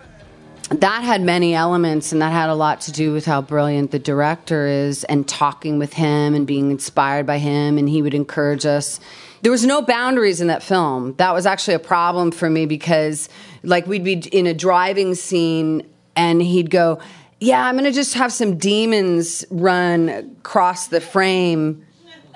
that 0.71 1.03
had 1.03 1.23
many 1.23 1.55
elements 1.55 2.13
and 2.13 2.23
that 2.23 2.33
had 2.33 2.51
a 2.51 2.55
lot 2.55 2.83
to 2.83 2.93
do 2.93 3.13
with 3.13 3.25
how 3.25 3.43
brilliant 3.43 3.91
the 3.91 3.99
director 3.99 4.67
is 4.67 5.05
and 5.05 5.27
talking 5.27 5.79
with 5.79 5.93
him 5.93 6.35
and 6.35 6.47
being 6.47 6.71
inspired 6.71 7.27
by 7.27 7.39
him 7.39 7.77
and 7.77 7.89
he 7.89 8.01
would 8.01 8.15
encourage 8.15 8.65
us 8.65 9.01
there 9.45 9.53
was 9.53 9.67
no 9.67 9.83
boundaries 9.83 10.41
in 10.41 10.47
that 10.47 10.63
film. 10.63 11.15
That 11.17 11.35
was 11.35 11.45
actually 11.45 11.75
a 11.75 11.79
problem 11.79 12.31
for 12.31 12.49
me 12.49 12.65
because, 12.65 13.29
like, 13.63 13.87
we'd 13.87 14.03
be 14.03 14.15
in 14.33 14.47
a 14.47 14.55
driving 14.55 15.15
scene 15.15 15.87
and 16.17 16.41
he'd 16.41 16.71
go, 16.71 16.99
Yeah, 17.41 17.63
I'm 17.63 17.75
going 17.75 17.85
to 17.85 17.93
just 17.93 18.15
have 18.15 18.33
some 18.33 18.57
demons 18.57 19.45
run 19.51 20.09
across 20.09 20.89
the 20.89 20.99
frame. 20.99 21.85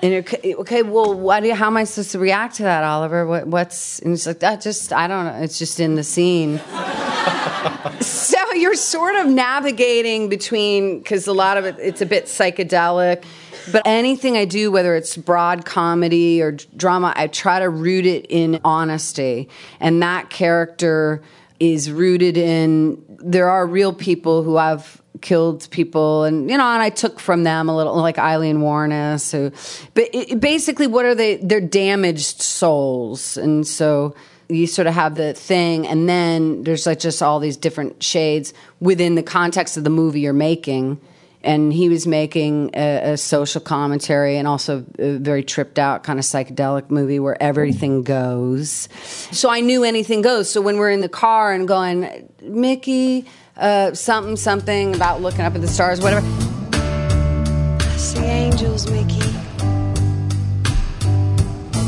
And 0.03 0.23
okay, 0.23 0.83
well, 0.83 1.15
what 1.15 1.43
you, 1.43 1.55
how 1.55 1.65
am 1.65 1.77
I 1.77 1.83
supposed 1.85 2.11
to 2.11 2.19
react 2.19 2.57
to 2.57 2.63
that, 2.63 2.83
Oliver? 2.83 3.25
What, 3.25 3.47
what's 3.47 3.97
and 3.99 4.13
it's 4.13 4.27
like 4.27 4.41
that? 4.41 4.61
Just 4.61 4.93
I 4.93 5.07
don't 5.07 5.25
know. 5.25 5.41
It's 5.41 5.57
just 5.57 5.79
in 5.79 5.95
the 5.95 6.03
scene. 6.03 6.59
so 8.01 8.53
you're 8.53 8.75
sort 8.75 9.15
of 9.15 9.27
navigating 9.27 10.29
between 10.29 10.99
because 10.99 11.25
a 11.25 11.33
lot 11.33 11.57
of 11.57 11.65
it 11.65 11.75
it's 11.79 12.01
a 12.01 12.05
bit 12.05 12.25
psychedelic 12.25 13.23
but 13.71 13.83
anything 13.85 14.37
I 14.37 14.45
do, 14.45 14.71
whether 14.71 14.95
it's 14.95 15.15
broad 15.17 15.65
comedy 15.65 16.41
or 16.41 16.51
drama, 16.75 17.13
I 17.15 17.27
try 17.27 17.59
to 17.59 17.69
root 17.69 18.05
it 18.05 18.25
in 18.29 18.59
honesty. 18.63 19.49
And 19.79 20.01
that 20.01 20.29
character 20.29 21.21
is 21.59 21.91
rooted 21.91 22.37
in 22.37 23.03
there 23.21 23.49
are 23.49 23.67
real 23.67 23.93
people 23.93 24.43
who 24.43 24.55
have 24.55 25.01
killed 25.21 25.69
people 25.71 26.23
and 26.23 26.49
you 26.49 26.57
know 26.57 26.63
and 26.63 26.81
i 26.81 26.89
took 26.89 27.19
from 27.19 27.43
them 27.43 27.67
a 27.67 27.75
little 27.75 27.95
like 27.95 28.17
Aileen 28.17 28.59
Wuornos 28.59 29.31
who 29.31 29.51
but 29.93 30.07
it, 30.13 30.39
basically 30.39 30.87
what 30.87 31.03
are 31.03 31.15
they 31.15 31.35
they're 31.37 31.59
damaged 31.59 32.41
souls 32.41 33.35
and 33.35 33.67
so 33.67 34.15
you 34.47 34.65
sort 34.65 34.87
of 34.87 34.93
have 34.93 35.15
the 35.15 35.33
thing 35.33 35.85
and 35.85 36.07
then 36.07 36.63
there's 36.63 36.85
like 36.85 36.99
just 36.99 37.21
all 37.21 37.39
these 37.39 37.57
different 37.57 38.01
shades 38.01 38.53
within 38.79 39.15
the 39.15 39.23
context 39.23 39.75
of 39.75 39.83
the 39.83 39.89
movie 39.89 40.21
you're 40.21 40.31
making 40.31 40.99
and 41.43 41.71
he 41.71 41.87
was 41.87 42.05
making 42.05 42.71
a, 42.73 43.13
a, 43.13 43.17
social 43.17 43.61
commentary 43.61 44.37
and 44.37 44.47
also 44.47 44.85
a 44.97 45.17
very 45.17 45.43
tripped 45.43 45.79
out 45.79 46.03
kind 46.03 46.19
of 46.19 46.25
psychedelic 46.25 46.89
movie 46.89 47.19
where 47.19 47.41
everything 47.41 48.03
goes. 48.03 48.89
So 49.31 49.49
I 49.49 49.61
knew 49.61 49.83
anything 49.83 50.21
goes. 50.21 50.49
So 50.51 50.61
when 50.61 50.77
we're 50.77 50.91
in 50.91 51.01
the 51.01 51.09
car 51.09 51.53
and 51.53 51.67
going, 51.67 52.29
Mickey, 52.41 53.25
uh, 53.55 53.93
something, 53.93 54.35
something 54.35 54.95
about 54.95 55.21
looking 55.21 55.41
up 55.41 55.55
at 55.55 55.61
the 55.61 55.67
stars, 55.67 56.01
whatever. 56.01 56.25
I 56.73 57.95
see 57.97 58.19
angels, 58.19 58.89
Mickey. 58.89 59.19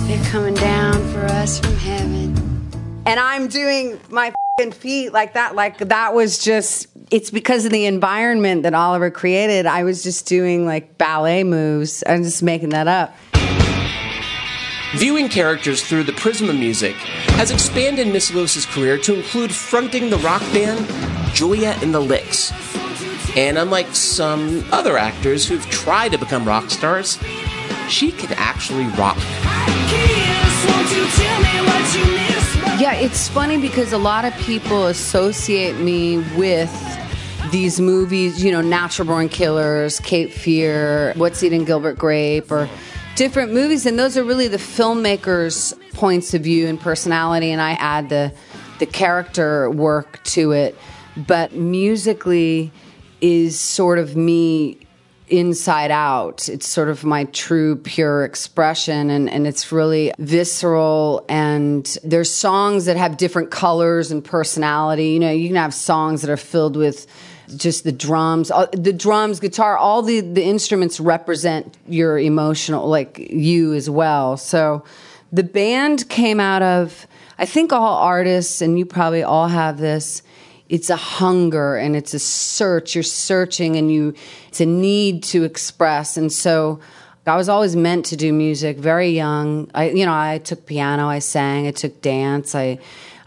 They're 0.07 0.29
coming 0.29 0.55
down 0.55 0.93
for 1.11 1.25
us 1.25 1.59
from 1.59 1.75
heaven. 1.75 3.01
And 3.05 3.19
I'm 3.19 3.47
doing 3.47 3.99
my 4.09 4.33
feet 4.71 5.11
like 5.11 5.33
that. 5.33 5.55
Like 5.55 5.79
that 5.79 6.13
was 6.13 6.37
just 6.37 6.90
it's 7.11 7.29
because 7.29 7.65
of 7.65 7.71
the 7.71 7.85
environment 7.85 8.63
that 8.63 8.73
Oliver 8.73 9.11
created. 9.11 9.65
I 9.65 9.83
was 9.83 10.01
just 10.01 10.25
doing 10.27 10.65
like 10.65 10.97
ballet 10.97 11.43
moves. 11.43 12.03
I'm 12.07 12.23
just 12.23 12.41
making 12.41 12.69
that 12.69 12.87
up. 12.87 13.13
Viewing 14.95 15.29
characters 15.29 15.83
through 15.83 16.03
the 16.03 16.13
prism 16.13 16.49
of 16.49 16.55
music 16.55 16.95
has 17.35 17.51
expanded 17.51 18.07
Miss 18.07 18.33
Lewis's 18.33 18.65
career 18.65 18.97
to 18.99 19.13
include 19.13 19.53
fronting 19.53 20.09
the 20.09 20.17
rock 20.17 20.41
band 20.53 20.87
Juliette 21.33 21.83
and 21.83 21.93
the 21.93 21.99
Licks. 21.99 22.51
And 23.37 23.57
unlike 23.57 23.87
some 23.95 24.65
other 24.71 24.97
actors 24.97 25.47
who've 25.47 25.65
tried 25.69 26.11
to 26.13 26.17
become 26.17 26.45
rock 26.45 26.69
stars, 26.69 27.17
she 27.87 28.11
can 28.11 28.33
actually 28.33 28.85
rock. 28.97 29.17
Yeah, 32.79 32.95
it's 32.95 33.29
funny 33.29 33.61
because 33.61 33.93
a 33.93 33.97
lot 33.97 34.25
of 34.25 34.33
people 34.39 34.87
associate 34.87 35.77
me 35.77 36.17
with 36.35 36.69
these 37.51 37.79
movies, 37.79 38.43
you 38.43 38.51
know, 38.51 38.61
Natural 38.61 39.07
Born 39.07 39.29
Killers, 39.29 39.99
Cape 39.99 40.31
Fear, 40.31 41.13
What's 41.15 41.43
Eating 41.43 41.65
Gilbert 41.65 41.97
Grape, 41.97 42.51
or 42.51 42.69
different 43.15 43.53
movies, 43.53 43.85
and 43.85 43.99
those 43.99 44.17
are 44.17 44.23
really 44.23 44.47
the 44.47 44.57
filmmakers' 44.57 45.73
points 45.93 46.33
of 46.33 46.43
view 46.43 46.67
and 46.67 46.79
personality, 46.79 47.51
and 47.51 47.61
I 47.61 47.71
add 47.73 48.09
the 48.09 48.33
the 48.79 48.85
character 48.85 49.69
work 49.69 50.23
to 50.23 50.53
it. 50.53 50.75
But 51.15 51.53
musically 51.53 52.71
is 53.19 53.59
sort 53.59 53.99
of 53.99 54.15
me 54.15 54.79
inside 55.27 55.91
out. 55.91 56.49
It's 56.49 56.67
sort 56.67 56.89
of 56.89 57.03
my 57.03 57.25
true, 57.25 57.75
pure 57.75 58.23
expression, 58.25 59.09
and, 59.09 59.29
and 59.29 59.45
it's 59.45 59.71
really 59.71 60.13
visceral. 60.19 61.25
And 61.29 61.85
there's 62.03 62.33
songs 62.33 62.85
that 62.85 62.97
have 62.97 63.17
different 63.17 63.51
colors 63.51 64.11
and 64.11 64.23
personality. 64.23 65.09
You 65.09 65.19
know, 65.19 65.31
you 65.31 65.47
can 65.47 65.57
have 65.57 65.73
songs 65.73 66.21
that 66.21 66.29
are 66.29 66.37
filled 66.37 66.75
with 66.75 67.07
just 67.57 67.83
the 67.83 67.91
drums, 67.91 68.51
uh, 68.51 68.67
the 68.73 68.93
drums, 68.93 69.39
guitar, 69.39 69.77
all 69.77 70.01
the, 70.01 70.19
the 70.21 70.43
instruments 70.43 70.99
represent 70.99 71.77
your 71.87 72.17
emotional, 72.17 72.87
like 72.87 73.17
you 73.19 73.73
as 73.73 73.89
well. 73.89 74.37
So 74.37 74.83
the 75.31 75.43
band 75.43 76.09
came 76.09 76.39
out 76.39 76.61
of, 76.61 77.07
I 77.37 77.45
think 77.45 77.71
all 77.73 77.97
artists, 77.97 78.61
and 78.61 78.77
you 78.77 78.85
probably 78.85 79.23
all 79.23 79.47
have 79.47 79.77
this, 79.77 80.23
it's 80.69 80.89
a 80.89 80.95
hunger 80.95 81.75
and 81.75 81.95
it's 81.95 82.13
a 82.13 82.19
search. 82.19 82.95
You're 82.95 83.03
searching 83.03 83.75
and 83.75 83.91
you, 83.91 84.13
it's 84.47 84.61
a 84.61 84.65
need 84.65 85.23
to 85.23 85.43
express. 85.43 86.15
And 86.15 86.31
so 86.31 86.79
I 87.27 87.35
was 87.35 87.49
always 87.49 87.75
meant 87.75 88.05
to 88.07 88.15
do 88.15 88.31
music 88.33 88.77
very 88.77 89.09
young. 89.09 89.69
I, 89.75 89.89
you 89.89 90.05
know, 90.05 90.13
I 90.13 90.39
took 90.39 90.65
piano, 90.65 91.07
I 91.07 91.19
sang, 91.19 91.67
I 91.67 91.71
took 91.71 92.01
dance, 92.01 92.55
I, 92.55 92.79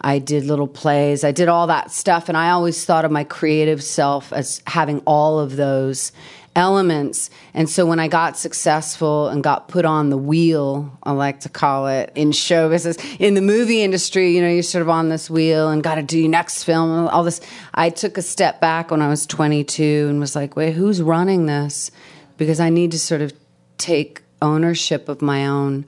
I 0.04 0.18
did 0.18 0.44
little 0.44 0.68
plays. 0.68 1.24
I 1.24 1.32
did 1.32 1.48
all 1.48 1.66
that 1.68 1.90
stuff. 1.90 2.28
And 2.28 2.36
I 2.36 2.50
always 2.50 2.84
thought 2.84 3.06
of 3.06 3.10
my 3.10 3.24
creative 3.24 3.82
self 3.82 4.34
as 4.34 4.60
having 4.66 5.00
all 5.06 5.40
of 5.40 5.56
those 5.56 6.12
elements. 6.54 7.30
And 7.54 7.70
so 7.70 7.86
when 7.86 7.98
I 7.98 8.06
got 8.06 8.36
successful 8.36 9.28
and 9.28 9.42
got 9.42 9.68
put 9.68 9.86
on 9.86 10.10
the 10.10 10.18
wheel, 10.18 10.96
I 11.02 11.12
like 11.12 11.40
to 11.40 11.48
call 11.48 11.88
it 11.88 12.12
in 12.14 12.32
show 12.32 12.68
business, 12.68 12.98
in 13.18 13.32
the 13.32 13.40
movie 13.40 13.82
industry, 13.82 14.36
you 14.36 14.42
know, 14.42 14.50
you're 14.50 14.62
sort 14.62 14.82
of 14.82 14.90
on 14.90 15.08
this 15.08 15.30
wheel 15.30 15.70
and 15.70 15.82
got 15.82 15.94
to 15.94 16.02
do 16.02 16.18
your 16.18 16.28
next 16.28 16.64
film, 16.64 17.08
all 17.08 17.24
this. 17.24 17.40
I 17.72 17.88
took 17.88 18.18
a 18.18 18.22
step 18.22 18.60
back 18.60 18.90
when 18.90 19.00
I 19.00 19.08
was 19.08 19.26
22 19.26 20.06
and 20.10 20.20
was 20.20 20.36
like, 20.36 20.54
wait, 20.54 20.74
who's 20.74 21.00
running 21.00 21.46
this? 21.46 21.90
Because 22.36 22.60
I 22.60 22.68
need 22.68 22.90
to 22.90 22.98
sort 22.98 23.22
of 23.22 23.32
take 23.78 24.22
ownership 24.42 25.08
of 25.08 25.22
my 25.22 25.46
own 25.46 25.86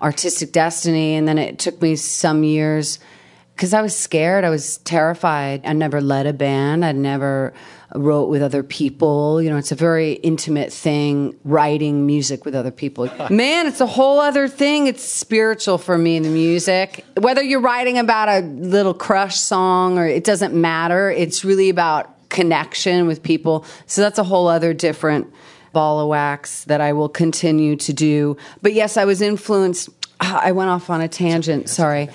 artistic 0.00 0.52
destiny. 0.52 1.16
And 1.16 1.28
then 1.28 1.36
it 1.36 1.58
took 1.58 1.82
me 1.82 1.96
some 1.96 2.44
years 2.44 2.98
because 3.58 3.74
I 3.74 3.82
was 3.82 3.96
scared. 3.96 4.44
I 4.44 4.50
was 4.50 4.78
terrified. 4.78 5.62
I 5.66 5.72
never 5.72 6.00
led 6.00 6.28
a 6.28 6.32
band. 6.32 6.84
I'd 6.84 6.94
never 6.94 7.52
wrote 7.92 8.28
with 8.28 8.40
other 8.40 8.62
people. 8.62 9.42
You 9.42 9.50
know, 9.50 9.56
it's 9.56 9.72
a 9.72 9.74
very 9.74 10.12
intimate 10.12 10.72
thing, 10.72 11.36
writing 11.42 12.06
music 12.06 12.44
with 12.44 12.54
other 12.54 12.70
people. 12.70 13.10
Man, 13.30 13.66
it's 13.66 13.80
a 13.80 13.86
whole 13.86 14.20
other 14.20 14.46
thing. 14.46 14.86
It's 14.86 15.02
spiritual 15.02 15.76
for 15.76 15.98
me, 15.98 16.14
in 16.14 16.22
the 16.22 16.28
music. 16.28 17.04
Whether 17.18 17.42
you're 17.42 17.60
writing 17.60 17.98
about 17.98 18.28
a 18.28 18.46
little 18.46 18.94
crush 18.94 19.40
song 19.40 19.98
or 19.98 20.06
it 20.06 20.22
doesn't 20.22 20.54
matter, 20.54 21.10
it's 21.10 21.44
really 21.44 21.68
about 21.68 22.28
connection 22.28 23.08
with 23.08 23.24
people. 23.24 23.64
So 23.86 24.02
that's 24.02 24.20
a 24.20 24.24
whole 24.24 24.46
other 24.46 24.72
different 24.72 25.34
ball 25.72 25.98
of 25.98 26.06
wax 26.06 26.62
that 26.64 26.80
I 26.80 26.92
will 26.92 27.08
continue 27.08 27.74
to 27.74 27.92
do. 27.92 28.36
But 28.62 28.72
yes, 28.74 28.96
I 28.96 29.04
was 29.04 29.20
influenced. 29.20 29.88
Ah, 30.20 30.40
I 30.44 30.52
went 30.52 30.70
off 30.70 30.90
on 30.90 31.00
a 31.00 31.08
tangent, 31.08 31.68
sorry. 31.68 32.08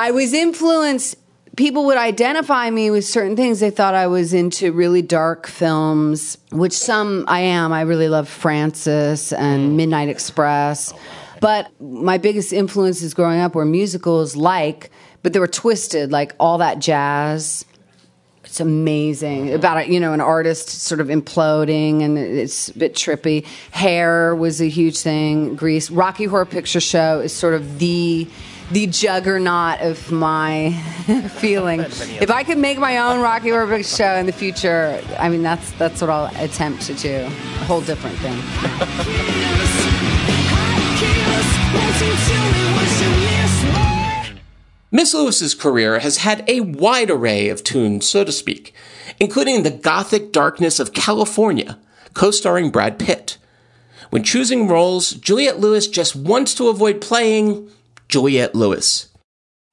I 0.00 0.12
was 0.12 0.32
influenced 0.32 1.18
people 1.58 1.84
would 1.84 1.98
identify 1.98 2.70
me 2.70 2.90
with 2.90 3.04
certain 3.04 3.36
things. 3.36 3.60
They 3.60 3.68
thought 3.68 3.94
I 3.94 4.06
was 4.06 4.32
into 4.32 4.72
really 4.72 5.02
dark 5.02 5.46
films, 5.46 6.38
which 6.52 6.72
some 6.72 7.26
I 7.28 7.40
am. 7.40 7.70
I 7.70 7.82
really 7.82 8.08
love 8.08 8.26
Francis 8.26 9.30
and 9.30 9.72
mm. 9.72 9.74
Midnight 9.74 10.08
Express. 10.08 10.94
But 11.42 11.70
my 11.82 12.16
biggest 12.16 12.54
influences 12.54 13.12
growing 13.12 13.40
up 13.40 13.54
were 13.54 13.66
musicals 13.66 14.36
like, 14.36 14.90
but 15.22 15.34
they 15.34 15.38
were 15.38 15.46
twisted, 15.46 16.10
like 16.10 16.34
all 16.40 16.56
that 16.58 16.78
jazz. 16.78 17.66
It's 18.44 18.58
amazing 18.58 19.52
about 19.52 19.88
you 19.88 20.00
know 20.00 20.14
an 20.14 20.22
artist 20.22 20.70
sort 20.70 21.02
of 21.02 21.08
imploding 21.08 22.02
and 22.02 22.16
it's 22.16 22.70
a 22.70 22.78
bit 22.78 22.94
trippy. 22.94 23.44
Hair 23.70 24.34
was 24.34 24.62
a 24.62 24.68
huge 24.68 24.98
thing. 24.98 25.56
Grease, 25.56 25.90
Rocky 25.90 26.24
Horror 26.24 26.46
Picture 26.46 26.80
Show 26.80 27.20
is 27.20 27.34
sort 27.34 27.52
of 27.52 27.78
the 27.78 28.26
the 28.70 28.86
juggernaut 28.86 29.80
of 29.80 30.10
my 30.12 30.72
feeling. 31.38 31.80
If 31.80 32.30
I 32.30 32.44
could 32.44 32.58
make 32.58 32.78
my 32.78 32.98
own 32.98 33.20
Rocky 33.20 33.50
Horror 33.50 33.82
show 33.82 34.14
in 34.14 34.26
the 34.26 34.32
future, 34.32 35.02
I 35.18 35.28
mean 35.28 35.42
that's 35.42 35.72
that's 35.72 36.00
what 36.00 36.10
I'll 36.10 36.34
attempt 36.42 36.82
to 36.82 36.94
do. 36.94 37.24
A 37.24 37.64
whole 37.64 37.80
different 37.80 38.16
thing. 38.18 38.38
Miss 44.92 45.14
Lewis's 45.14 45.54
career 45.54 46.00
has 46.00 46.18
had 46.18 46.44
a 46.48 46.60
wide 46.60 47.10
array 47.10 47.48
of 47.48 47.62
tunes, 47.62 48.06
so 48.08 48.24
to 48.24 48.32
speak, 48.32 48.74
including 49.20 49.62
the 49.62 49.70
gothic 49.70 50.32
darkness 50.32 50.80
of 50.80 50.92
Kalifornia, 50.92 51.78
co-starring 52.12 52.70
Brad 52.70 52.98
Pitt. 52.98 53.38
When 54.10 54.24
choosing 54.24 54.66
roles, 54.66 55.12
Juliette 55.12 55.60
Lewis 55.60 55.86
just 55.86 56.16
wants 56.16 56.54
to 56.56 56.68
avoid 56.68 57.00
playing 57.00 57.70
Juliette 58.10 58.54
Lewis. 58.54 59.06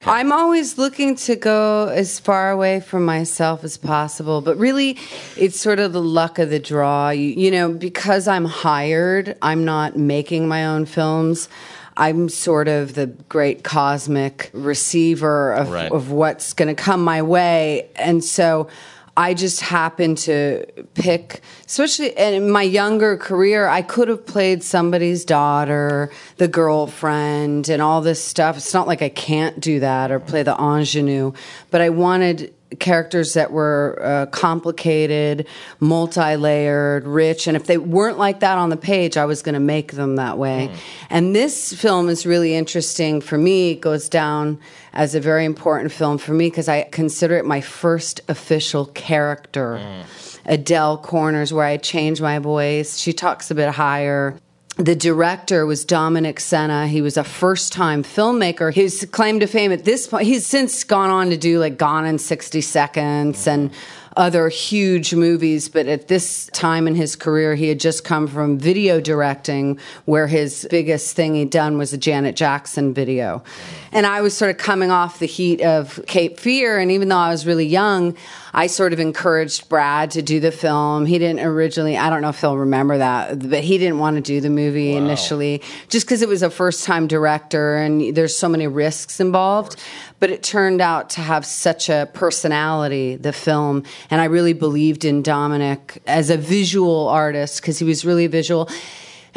I'm 0.05 0.31
always 0.31 0.77
looking 0.77 1.15
to 1.15 1.35
go 1.35 1.87
as 1.87 2.19
far 2.19 2.51
away 2.51 2.79
from 2.79 3.03
myself 3.03 3.63
as 3.63 3.77
possible, 3.77 4.41
but 4.41 4.55
really 4.57 4.97
it's 5.35 5.59
sort 5.59 5.79
of 5.79 5.91
the 5.91 6.01
luck 6.01 6.37
of 6.37 6.49
the 6.49 6.59
draw. 6.59 7.09
You, 7.09 7.29
you 7.29 7.51
know, 7.51 7.73
because 7.73 8.27
I'm 8.27 8.45
hired, 8.45 9.35
I'm 9.41 9.65
not 9.65 9.97
making 9.97 10.47
my 10.47 10.65
own 10.65 10.85
films. 10.85 11.49
I'm 11.97 12.29
sort 12.29 12.67
of 12.67 12.93
the 12.93 13.07
great 13.07 13.63
cosmic 13.63 14.51
receiver 14.53 15.53
of, 15.53 15.71
right. 15.71 15.91
of 15.91 16.11
what's 16.11 16.53
going 16.53 16.73
to 16.73 16.81
come 16.81 17.03
my 17.03 17.23
way. 17.23 17.89
And 17.95 18.23
so 18.23 18.69
I 19.17 19.33
just 19.33 19.61
happened 19.61 20.19
to 20.19 20.63
pick, 20.93 21.41
especially 21.65 22.09
in 22.15 22.51
my 22.51 22.61
younger 22.61 23.17
career, 23.17 23.67
I 23.67 23.81
could 23.81 24.09
have 24.09 24.27
played 24.27 24.63
somebody's 24.63 25.25
daughter, 25.25 26.11
the 26.37 26.47
girlfriend, 26.47 27.67
and 27.67 27.81
all 27.81 28.01
this 28.01 28.23
stuff. 28.23 28.57
It's 28.57 28.75
not 28.75 28.85
like 28.85 29.01
I 29.01 29.09
can't 29.09 29.59
do 29.59 29.79
that 29.79 30.11
or 30.11 30.19
play 30.19 30.43
the 30.43 30.55
ingenue, 30.55 31.33
but 31.71 31.81
I 31.81 31.89
wanted 31.89 32.53
characters 32.79 33.33
that 33.33 33.51
were 33.51 33.99
uh, 34.03 34.25
complicated, 34.27 35.47
multi-layered, 35.79 37.05
rich, 37.05 37.47
and 37.47 37.55
if 37.55 37.65
they 37.65 37.77
weren't 37.77 38.17
like 38.17 38.41
that 38.41 38.57
on 38.57 38.69
the 38.69 38.77
page, 38.77 39.17
I 39.17 39.25
was 39.25 39.41
going 39.41 39.53
to 39.53 39.59
make 39.59 39.93
them 39.93 40.17
that 40.17 40.37
way. 40.37 40.69
Mm. 40.71 40.77
And 41.09 41.35
this 41.35 41.73
film 41.73 42.09
is 42.09 42.25
really 42.25 42.55
interesting 42.55 43.21
for 43.21 43.37
me. 43.37 43.71
It 43.71 43.81
goes 43.81 44.09
down 44.09 44.59
as 44.93 45.15
a 45.15 45.19
very 45.19 45.45
important 45.45 45.91
film 45.91 46.17
for 46.17 46.33
me 46.33 46.47
because 46.49 46.67
I 46.67 46.83
consider 46.83 47.37
it 47.37 47.45
my 47.45 47.61
first 47.61 48.21
official 48.27 48.85
character. 48.87 49.79
Mm. 49.81 50.39
Adele 50.45 50.97
Corners, 50.99 51.53
where 51.53 51.65
I 51.65 51.77
change 51.77 52.21
my 52.21 52.39
voice. 52.39 52.97
She 52.97 53.13
talks 53.13 53.51
a 53.51 53.55
bit 53.55 53.69
higher 53.69 54.39
the 54.77 54.95
director 54.95 55.65
was 55.65 55.83
Dominic 55.83 56.39
Sena. 56.39 56.87
He 56.87 57.01
was 57.01 57.17
a 57.17 57.23
first 57.23 57.73
time 57.73 58.03
filmmaker. 58.03 58.73
His 58.73 59.07
claim 59.11 59.39
to 59.39 59.47
fame 59.47 59.71
at 59.71 59.85
this 59.85 60.07
point, 60.07 60.25
he's 60.25 60.45
since 60.45 60.83
gone 60.83 61.09
on 61.09 61.31
to 61.31 61.37
do 61.37 61.59
like 61.59 61.77
Gone 61.77 62.05
in 62.05 62.19
60 62.19 62.61
Seconds 62.61 63.47
and 63.47 63.71
other 64.15 64.49
huge 64.49 65.13
movies, 65.13 65.69
but 65.69 65.87
at 65.87 66.07
this 66.07 66.49
time 66.53 66.87
in 66.87 66.95
his 66.95 67.15
career, 67.15 67.53
he 67.53 67.69
had 67.69 67.79
just 67.79 68.03
come 68.03 68.27
from 68.27 68.57
video 68.57 68.99
directing, 68.99 69.79
where 70.05 70.25
his 70.25 70.67
biggest 70.71 71.15
thing 71.15 71.35
he'd 71.35 71.51
done 71.51 71.77
was 71.77 71.93
a 71.93 71.97
Janet 71.97 72.35
Jackson 72.35 72.95
video. 72.95 73.43
And 73.91 74.05
I 74.05 74.21
was 74.21 74.35
sort 74.35 74.51
of 74.51 74.57
coming 74.57 74.91
off 74.91 75.19
the 75.19 75.25
heat 75.25 75.61
of 75.61 76.03
Cape 76.07 76.39
Fear, 76.39 76.79
and 76.79 76.91
even 76.91 77.09
though 77.09 77.17
I 77.17 77.29
was 77.29 77.45
really 77.45 77.65
young, 77.65 78.15
I 78.53 78.67
sort 78.67 78.91
of 78.91 78.99
encouraged 78.99 79.69
Brad 79.69 80.11
to 80.11 80.21
do 80.21 80.39
the 80.39 80.51
film. 80.51 81.05
He 81.05 81.19
didn't 81.19 81.45
originally, 81.45 81.95
I 81.95 82.09
don't 82.09 82.23
know 82.23 82.29
if 82.29 82.41
he'll 82.41 82.57
remember 82.57 82.97
that, 82.97 83.47
but 83.49 83.63
he 83.63 83.77
didn't 83.77 83.99
want 83.99 84.15
to 84.15 84.21
do 84.21 84.41
the 84.41 84.49
movie 84.49 84.93
wow. 84.93 84.99
initially 84.99 85.61
just 85.89 86.07
because 86.07 86.23
it 86.23 86.27
was 86.27 86.41
a 86.41 86.49
first 86.49 86.83
time 86.83 87.07
director 87.07 87.75
and 87.75 88.15
there's 88.15 88.35
so 88.35 88.49
many 88.49 88.65
risks 88.65 89.19
involved. 89.19 89.75
But 90.19 90.31
it 90.31 90.41
turned 90.41 90.81
out 90.81 91.11
to 91.11 91.21
have 91.21 91.45
such 91.45 91.89
a 91.89 92.09
personality, 92.13 93.15
the 93.15 93.31
film. 93.31 93.83
And 94.09 94.19
I 94.19 94.25
really 94.25 94.53
believed 94.53 95.05
in 95.05 95.21
Dominic 95.21 96.01
as 96.07 96.31
a 96.31 96.37
visual 96.37 97.07
artist 97.09 97.61
because 97.61 97.77
he 97.77 97.85
was 97.85 98.03
really 98.03 98.25
visual. 98.25 98.69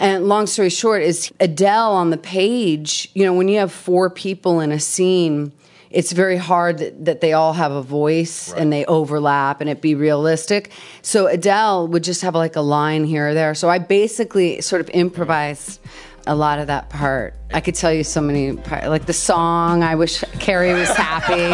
And 0.01 0.29
long 0.29 0.47
story 0.47 0.71
short, 0.71 1.03
is 1.03 1.31
Adele 1.41 1.93
on 1.93 2.09
the 2.09 2.17
page, 2.17 3.11
you 3.13 3.23
know, 3.23 3.35
when 3.35 3.49
you 3.49 3.59
have 3.59 3.71
four 3.71 4.09
people 4.09 4.61
in 4.61 4.73
a 4.73 4.81
scene, 4.81 5.53
it's 5.91 6.13
very 6.13 6.39
hard 6.39 6.79
that, 6.79 7.05
that 7.05 7.21
they 7.21 7.35
all 7.35 7.53
have 7.53 7.71
a 7.71 7.83
voice 7.83 8.51
right. 8.51 8.63
and 8.63 8.73
they 8.73 8.87
overlap 8.87 9.61
and 9.61 9.69
it 9.69 9.83
be 9.83 9.95
realistic. 9.95 10.71
So 11.03 11.27
Adele 11.27 11.87
would 11.89 12.03
just 12.03 12.23
have 12.23 12.35
like 12.35 12.57
a 12.57 12.63
line 12.63 13.05
here 13.05 13.29
or 13.29 13.35
there. 13.35 13.55
So 13.55 13.69
I 13.69 13.79
basically 13.79 14.63
sort 14.63 14.81
of 14.81 14.89
improvised 14.95 15.81
a 16.27 16.35
lot 16.35 16.61
of 16.61 16.69
that 16.69 16.89
part. 16.89 17.35
I 17.53 17.61
could 17.61 17.75
tell 17.75 17.93
you 17.93 18.03
so 18.03 18.23
many, 18.23 18.53
like 18.53 19.05
the 19.05 19.13
song. 19.13 19.83
I 19.83 19.97
wish 19.97 20.21
Carrie 20.39 20.73
was 20.73 20.89
happy. 20.89 21.53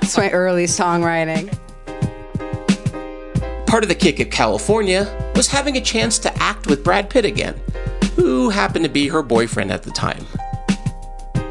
it's 0.02 0.18
my 0.18 0.30
early 0.30 0.64
songwriting. 0.64 1.56
Part 3.74 3.82
of 3.82 3.88
the 3.88 3.96
kick 3.96 4.20
of 4.20 4.28
Kalifornia 4.28 5.34
was 5.34 5.48
having 5.48 5.76
a 5.76 5.80
chance 5.80 6.20
to 6.20 6.32
act 6.40 6.68
with 6.68 6.84
Brad 6.84 7.10
Pitt 7.10 7.24
again, 7.24 7.60
who 8.14 8.48
happened 8.48 8.84
to 8.84 8.88
be 8.88 9.08
her 9.08 9.20
boyfriend 9.20 9.72
at 9.72 9.82
the 9.82 9.90
time. 9.90 10.24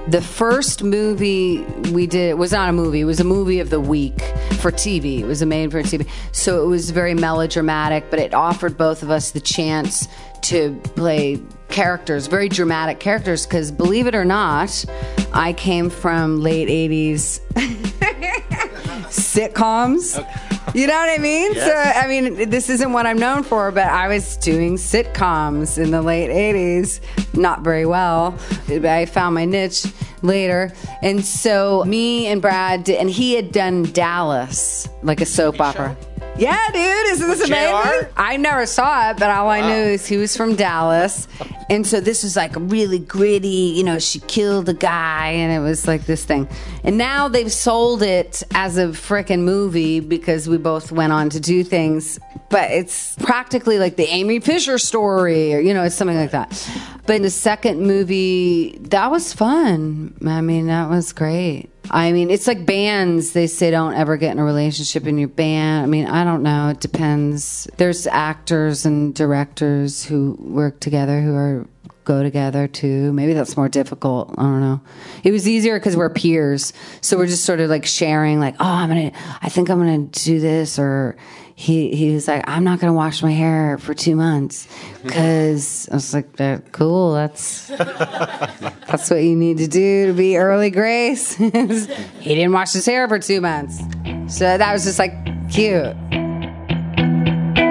The 0.08 0.22
first 0.22 0.86
movie 0.86 1.60
we 1.92 2.08
did 2.08 2.36
was 2.36 2.54
not 2.54 2.70
a 2.70 2.72
movie, 2.72 3.02
it 3.02 3.04
was 3.04 3.20
a 3.20 3.26
movie 3.26 3.60
of 3.60 3.70
the 3.70 3.82
week 3.82 4.22
for 4.62 4.72
TV. 4.72 5.20
It 5.20 5.26
was 5.26 5.42
a 5.42 5.46
made 5.46 5.72
for 5.72 5.84
TV. 5.84 6.08
So 6.32 6.64
it 6.64 6.68
was 6.68 6.92
very 6.92 7.14
melodramatic, 7.14 8.10
but 8.10 8.20
it 8.20 8.34
offered 8.34 8.78
both 8.78 9.04
of 9.04 9.10
us 9.10 9.32
the 9.32 9.42
chance 9.42 10.08
to 10.44 10.80
play 10.96 11.42
characters, 11.68 12.28
very 12.28 12.48
dramatic 12.48 13.02
characters, 13.02 13.46
because 13.46 13.70
believe 13.70 14.08
it 14.08 14.16
or 14.16 14.24
not, 14.24 14.86
I 15.34 15.52
came 15.52 15.90
from 15.90 16.40
late 16.40 16.70
80s 16.70 17.42
sitcoms. 19.10 20.20
Okay. 20.20 20.53
You 20.74 20.88
know 20.88 20.96
what 20.96 21.10
I 21.10 21.22
mean? 21.22 21.54
So, 21.54 21.72
I 21.72 22.08
mean, 22.08 22.50
this 22.50 22.70
isn't 22.70 22.92
what 22.94 23.06
I'm 23.06 23.20
known 23.20 23.44
for, 23.44 23.72
but 23.72 23.86
I 23.86 24.08
was 24.08 24.38
doing 24.38 24.76
sitcoms 24.76 25.78
in 25.78 25.92
the 25.92 26.02
late 26.02 26.30
80s, 26.32 27.00
not 27.38 27.62
very 27.62 27.86
well. 27.86 28.36
I 28.70 29.06
found 29.06 29.36
my 29.36 29.46
niche 29.46 29.86
later. 30.24 30.74
And 31.04 31.24
so, 31.24 31.84
me 31.86 32.26
and 32.28 32.42
Brad, 32.42 32.90
and 32.90 33.08
he 33.08 33.36
had 33.36 33.52
done 33.52 33.84
Dallas, 33.92 34.88
like 35.04 35.22
a 35.22 35.28
soap 35.28 35.62
opera. 35.62 35.96
Yeah, 36.36 36.68
dude, 36.74 37.14
isn't 37.14 37.28
this 37.28 37.48
amazing? 37.48 38.10
I 38.18 38.38
never 38.38 38.66
saw 38.66 39.12
it, 39.12 39.18
but 39.18 39.30
all 39.30 39.50
I 39.50 39.62
knew 39.62 39.92
is 39.92 40.08
he 40.08 40.18
was 40.18 40.36
from 40.36 40.56
Dallas. 40.56 41.28
And 41.70 41.86
so 41.86 42.02
this 42.02 42.24
was 42.24 42.36
like 42.36 42.56
a 42.56 42.60
really 42.60 43.00
gritty, 43.00 43.48
you 43.48 43.84
know, 43.84 44.00
she 44.00 44.20
killed 44.20 44.68
a 44.68 44.74
guy 44.74 45.28
and 45.30 45.52
it 45.54 45.60
was 45.60 45.88
like 45.88 46.06
this 46.06 46.26
thing. 46.26 46.48
And 46.84 46.98
now 46.98 47.28
they've 47.28 47.52
sold 47.52 48.02
it 48.02 48.42
as 48.54 48.78
a 48.78 48.88
freaking 48.88 49.42
movie 49.42 50.00
because 50.00 50.50
we 50.50 50.58
both 50.58 50.92
went 50.92 51.14
on 51.14 51.30
to 51.30 51.40
do 51.40 51.64
things. 51.64 52.20
But 52.50 52.72
it's 52.72 53.16
practically 53.18 53.78
like 53.78 53.96
the 53.96 54.08
Amy 54.08 54.40
Fisher 54.40 54.78
story 54.78 55.54
or, 55.54 55.60
you 55.60 55.74
know, 55.74 55.84
it's 55.84 55.96
something 55.96 56.18
like 56.18 56.32
that. 56.32 56.70
But 57.06 57.18
in 57.18 57.22
the 57.22 57.30
second 57.30 57.82
movie, 57.82 58.78
that 58.90 59.12
was 59.12 59.34
fun. 59.34 60.16
I 60.26 60.42
mean, 60.42 60.68
that 60.68 60.90
was 60.90 61.14
great. 61.14 61.70
I 61.92 62.12
mean, 62.12 62.30
it's 62.30 62.48
like 62.48 62.66
bands. 62.66 63.34
They 63.34 63.48
say 63.48 63.72
don't 63.72 63.94
ever 63.94 64.18
get 64.18 64.32
in 64.32 64.40
a 64.40 64.44
relationship 64.44 65.06
in 65.06 65.18
your 65.18 65.28
band. 65.28 65.84
I 65.84 65.88
mean, 65.88 66.08
I 66.08 66.24
don't 66.24 66.44
know. 66.44 66.70
It 66.70 66.80
depends. 66.80 67.68
There's 67.78 68.08
actors 68.08 68.86
and 68.86 69.14
directors 69.14 70.04
who 70.04 70.38
work 70.40 70.80
together 70.80 71.22
who 71.22 71.36
are 71.36 71.68
go 72.06 72.24
together 72.24 72.68
too. 72.68 73.14
Maybe 73.14 73.34
that's 73.34 73.56
more 73.56 73.70
difficult. 73.70 74.34
I 74.38 74.44
don't 74.44 74.62
know. 74.62 74.82
It 75.24 75.32
was 75.32 75.48
easier 75.48 75.80
because 75.80 75.96
we're 75.96 76.10
peers, 76.10 76.74
so 77.02 77.18
we're 77.18 77.28
just 77.28 77.46
sort 77.46 77.60
of 77.60 77.70
like 77.70 77.86
sharing. 77.86 78.40
Like, 78.40 78.56
oh, 78.60 78.66
I'm 78.66 78.90
gonna. 78.90 79.12
I 79.42 79.50
think 79.50 79.70
I'm 79.70 79.80
gonna 79.80 80.00
do 80.00 80.40
this, 80.40 80.80
or 80.80 81.16
he 81.56 81.96
he 81.96 82.14
was 82.14 82.28
like, 82.28 82.44
I'm 82.48 82.64
not 82.64 82.80
gonna 82.80 82.94
wash 82.94 83.22
my 83.22 83.32
hair 83.32 83.78
for 83.78 83.94
two 83.94 84.16
months 84.16 84.68
because 85.04 85.88
I 85.90 85.96
was 85.96 86.14
like, 86.14 86.40
"Uh, 86.40 86.60
cool. 86.72 87.14
That's 87.14 87.68
that's 87.68 89.10
what 89.10 89.24
you 89.24 89.36
need 89.36 89.60
to 89.60 89.68
do 89.68 90.08
to 90.08 90.14
be 90.14 90.38
Early 90.38 90.70
Grayce. 90.70 91.36
he 91.36 91.50
didn't 91.50 92.52
wash 92.52 92.74
his 92.74 92.86
hair 92.86 93.08
for 93.08 93.20
two 93.20 93.42
months, 93.42 93.80
so 94.28 94.58
that 94.58 94.74
was 94.74 94.84
just 94.84 95.00
like 95.00 95.14
cute. 95.52 95.96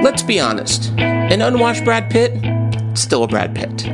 Let's 0.03 0.23
be 0.23 0.41
honest 0.41 0.93
an 0.99 1.41
unwashed 1.41 1.85
Brad 1.85 2.11
Pitt, 2.11 2.33
still 2.95 3.25
a 3.25 3.29
Brad 3.29 3.55
Pitt. 3.55 3.87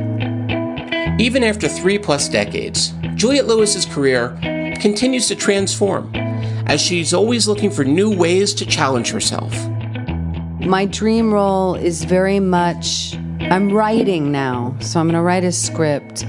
Even 1.19 1.43
after 1.43 1.67
three 1.67 1.97
plus 1.97 2.27
decades, 2.27 2.93
Juliette 3.15 3.47
Lewis's 3.47 3.85
career 3.85 4.37
continues 4.79 5.27
to 5.27 5.35
transform 5.35 6.11
as 6.67 6.81
she's 6.81 7.13
always 7.13 7.47
looking 7.47 7.71
for 7.71 7.83
new 7.83 8.15
ways 8.15 8.53
to 8.53 8.65
challenge 8.65 9.11
herself. 9.11 9.53
My 10.69 10.85
dream 10.85 11.33
role 11.33 11.73
is 11.73 12.03
very 12.03 12.39
much. 12.39 13.17
I'm 13.39 13.71
writing 13.71 14.31
now, 14.31 14.75
so 14.81 14.99
I'm 14.99 15.07
going 15.07 15.15
to 15.15 15.21
write 15.23 15.43
a 15.43 15.51
script. 15.51 16.23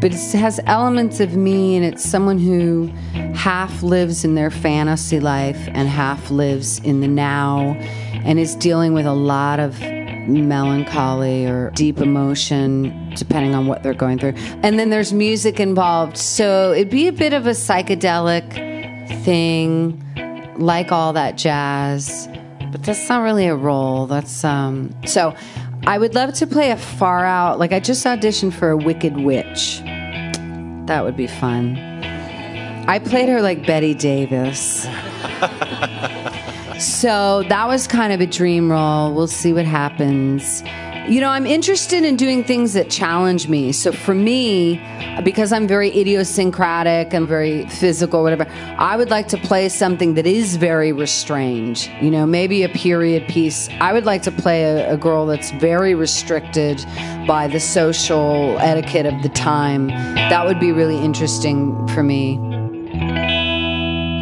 But 0.00 0.14
it 0.14 0.32
has 0.32 0.58
elements 0.64 1.20
of 1.20 1.36
me, 1.36 1.76
and 1.76 1.84
it's 1.84 2.02
someone 2.02 2.38
who 2.38 2.86
half 3.34 3.82
lives 3.82 4.24
in 4.24 4.34
their 4.34 4.50
fantasy 4.50 5.20
life 5.20 5.68
and 5.72 5.90
half 5.90 6.30
lives 6.30 6.78
in 6.84 7.02
the 7.02 7.06
now, 7.06 7.76
and 8.24 8.38
is 8.38 8.54
dealing 8.54 8.94
with 8.94 9.04
a 9.04 9.12
lot 9.12 9.60
of 9.60 9.78
melancholy 10.26 11.44
or 11.44 11.70
deep 11.72 11.98
emotion, 11.98 13.12
depending 13.14 13.54
on 13.54 13.66
what 13.66 13.82
they're 13.82 13.92
going 13.92 14.18
through. 14.18 14.32
And 14.62 14.78
then 14.78 14.88
there's 14.88 15.12
music 15.12 15.60
involved, 15.60 16.16
so 16.16 16.72
it'd 16.72 16.88
be 16.88 17.08
a 17.08 17.12
bit 17.12 17.34
of 17.34 17.46
a 17.46 17.50
psychedelic 17.50 18.54
thing, 19.22 20.02
like 20.56 20.92
all 20.92 21.12
that 21.12 21.36
jazz 21.36 22.26
but 22.70 22.82
that's 22.82 23.08
not 23.08 23.22
really 23.22 23.46
a 23.46 23.54
role. 23.54 24.06
That's 24.06 24.44
um. 24.44 24.94
So, 25.06 25.34
I 25.86 25.98
would 25.98 26.14
love 26.14 26.34
to 26.34 26.46
play 26.46 26.70
a 26.70 26.76
far 26.76 27.24
out. 27.24 27.58
Like 27.58 27.72
I 27.72 27.80
just 27.80 28.04
auditioned 28.04 28.52
for 28.52 28.70
a 28.70 28.76
Wicked 28.76 29.16
Witch. 29.18 29.80
That 30.86 31.04
would 31.04 31.16
be 31.16 31.26
fun. 31.26 31.76
I 32.88 32.98
played 32.98 33.28
her 33.28 33.40
like 33.42 33.66
Bette 33.66 33.94
Davis. 33.94 34.82
so 36.78 37.42
that 37.48 37.66
was 37.68 37.86
kind 37.86 38.12
of 38.12 38.20
a 38.20 38.26
dream 38.26 38.70
role. 38.70 39.12
We'll 39.12 39.26
see 39.26 39.52
what 39.52 39.64
happens. 39.64 40.62
You 41.08 41.20
know, 41.20 41.28
I'm 41.28 41.46
interested 41.46 42.02
in 42.02 42.16
doing 42.16 42.42
things 42.42 42.72
that 42.72 42.90
challenge 42.90 43.46
me. 43.46 43.70
So 43.70 43.92
for 43.92 44.12
me, 44.12 44.80
because 45.22 45.52
I'm 45.52 45.68
very 45.68 45.96
idiosyncratic 45.96 47.14
and 47.14 47.28
very 47.28 47.64
physical, 47.68 48.24
whatever, 48.24 48.44
I 48.76 48.96
would 48.96 49.08
like 49.08 49.28
to 49.28 49.36
play 49.36 49.68
something 49.68 50.14
that 50.14 50.26
is 50.26 50.56
very 50.56 50.90
restrained. 50.90 51.88
You 52.00 52.10
know, 52.10 52.26
maybe 52.26 52.64
a 52.64 52.68
period 52.68 53.28
piece. 53.28 53.68
I 53.80 53.92
would 53.92 54.04
like 54.04 54.22
to 54.22 54.32
play 54.32 54.64
a, 54.64 54.94
a 54.94 54.96
girl 54.96 55.26
that's 55.26 55.52
very 55.52 55.94
restricted 55.94 56.84
by 57.24 57.46
the 57.46 57.60
social 57.60 58.58
etiquette 58.58 59.06
of 59.06 59.22
the 59.22 59.28
time. 59.28 59.86
That 59.86 60.44
would 60.44 60.58
be 60.58 60.72
really 60.72 60.98
interesting 60.98 61.86
for 61.88 62.02
me. 62.02 62.34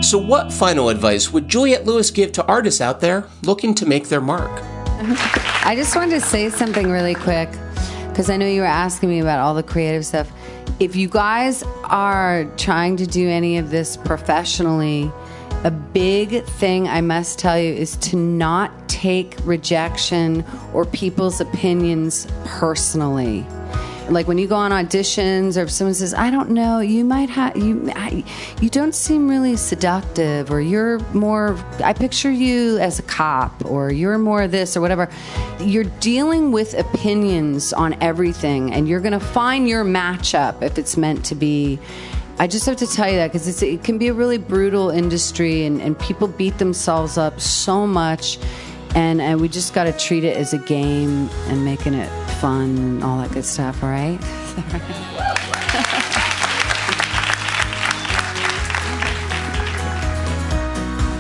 So, 0.02 0.18
what 0.18 0.52
final 0.52 0.90
advice 0.90 1.32
would 1.32 1.48
Juliette 1.48 1.86
Lewis 1.86 2.10
give 2.10 2.32
to 2.32 2.44
artists 2.44 2.82
out 2.82 3.00
there 3.00 3.26
looking 3.42 3.74
to 3.76 3.86
make 3.86 4.08
their 4.08 4.20
mark? 4.20 4.62
I 5.64 5.74
just 5.76 5.94
wanted 5.94 6.12
to 6.12 6.20
say 6.22 6.48
something 6.48 6.90
really 6.90 7.14
quick 7.14 7.50
because 8.08 8.30
I 8.30 8.38
know 8.38 8.46
you 8.46 8.62
were 8.62 8.66
asking 8.66 9.10
me 9.10 9.18
about 9.18 9.38
all 9.38 9.54
the 9.54 9.62
creative 9.62 10.06
stuff. 10.06 10.32
If 10.80 10.96
you 10.96 11.08
guys 11.08 11.62
are 11.84 12.46
trying 12.56 12.96
to 12.96 13.06
do 13.06 13.28
any 13.28 13.58
of 13.58 13.70
this 13.70 13.98
professionally, 13.98 15.12
a 15.62 15.70
big 15.70 16.44
thing 16.44 16.88
I 16.88 17.02
must 17.02 17.38
tell 17.38 17.58
you 17.58 17.74
is 17.74 17.96
to 17.98 18.16
not 18.16 18.88
take 18.88 19.36
rejection 19.44 20.42
or 20.72 20.86
people's 20.86 21.38
opinions 21.38 22.26
personally. 22.46 23.46
Like 24.08 24.28
when 24.28 24.38
you 24.38 24.46
go 24.46 24.56
on 24.56 24.70
auditions, 24.70 25.56
or 25.56 25.62
if 25.62 25.70
someone 25.70 25.94
says, 25.94 26.12
"I 26.12 26.30
don't 26.30 26.50
know," 26.50 26.80
you 26.80 27.04
might 27.04 27.30
have 27.30 27.56
you. 27.56 27.90
I, 27.94 28.24
you 28.60 28.68
don't 28.68 28.94
seem 28.94 29.28
really 29.28 29.56
seductive, 29.56 30.50
or 30.50 30.60
you're 30.60 30.98
more. 31.14 31.58
I 31.82 31.92
picture 31.94 32.30
you 32.30 32.78
as 32.78 32.98
a 32.98 33.02
cop, 33.02 33.64
or 33.64 33.90
you're 33.90 34.18
more 34.18 34.42
of 34.42 34.50
this, 34.50 34.76
or 34.76 34.80
whatever. 34.80 35.08
You're 35.60 35.90
dealing 36.00 36.52
with 36.52 36.74
opinions 36.74 37.72
on 37.72 37.96
everything, 38.02 38.72
and 38.72 38.86
you're 38.86 39.00
going 39.00 39.12
to 39.12 39.20
find 39.20 39.68
your 39.68 39.84
matchup 39.84 40.62
if 40.62 40.78
it's 40.78 40.96
meant 40.96 41.24
to 41.26 41.34
be. 41.34 41.78
I 42.38 42.48
just 42.48 42.66
have 42.66 42.76
to 42.78 42.86
tell 42.86 43.08
you 43.08 43.16
that 43.16 43.32
because 43.32 43.62
it 43.62 43.84
can 43.84 43.96
be 43.96 44.08
a 44.08 44.12
really 44.12 44.38
brutal 44.38 44.90
industry, 44.90 45.64
and, 45.64 45.80
and 45.80 45.98
people 45.98 46.28
beat 46.28 46.58
themselves 46.58 47.16
up 47.16 47.40
so 47.40 47.86
much 47.86 48.38
and 48.94 49.20
and 49.20 49.40
we 49.40 49.48
just 49.48 49.74
got 49.74 49.84
to 49.84 49.92
treat 49.92 50.24
it 50.24 50.36
as 50.36 50.52
a 50.52 50.58
game 50.58 51.28
and 51.48 51.64
making 51.64 51.94
it 51.94 52.08
fun 52.40 52.76
and 52.78 53.04
all 53.04 53.18
that 53.18 53.32
good 53.32 53.44
stuff. 53.44 53.82
All 53.82 53.90
right. 53.90 54.20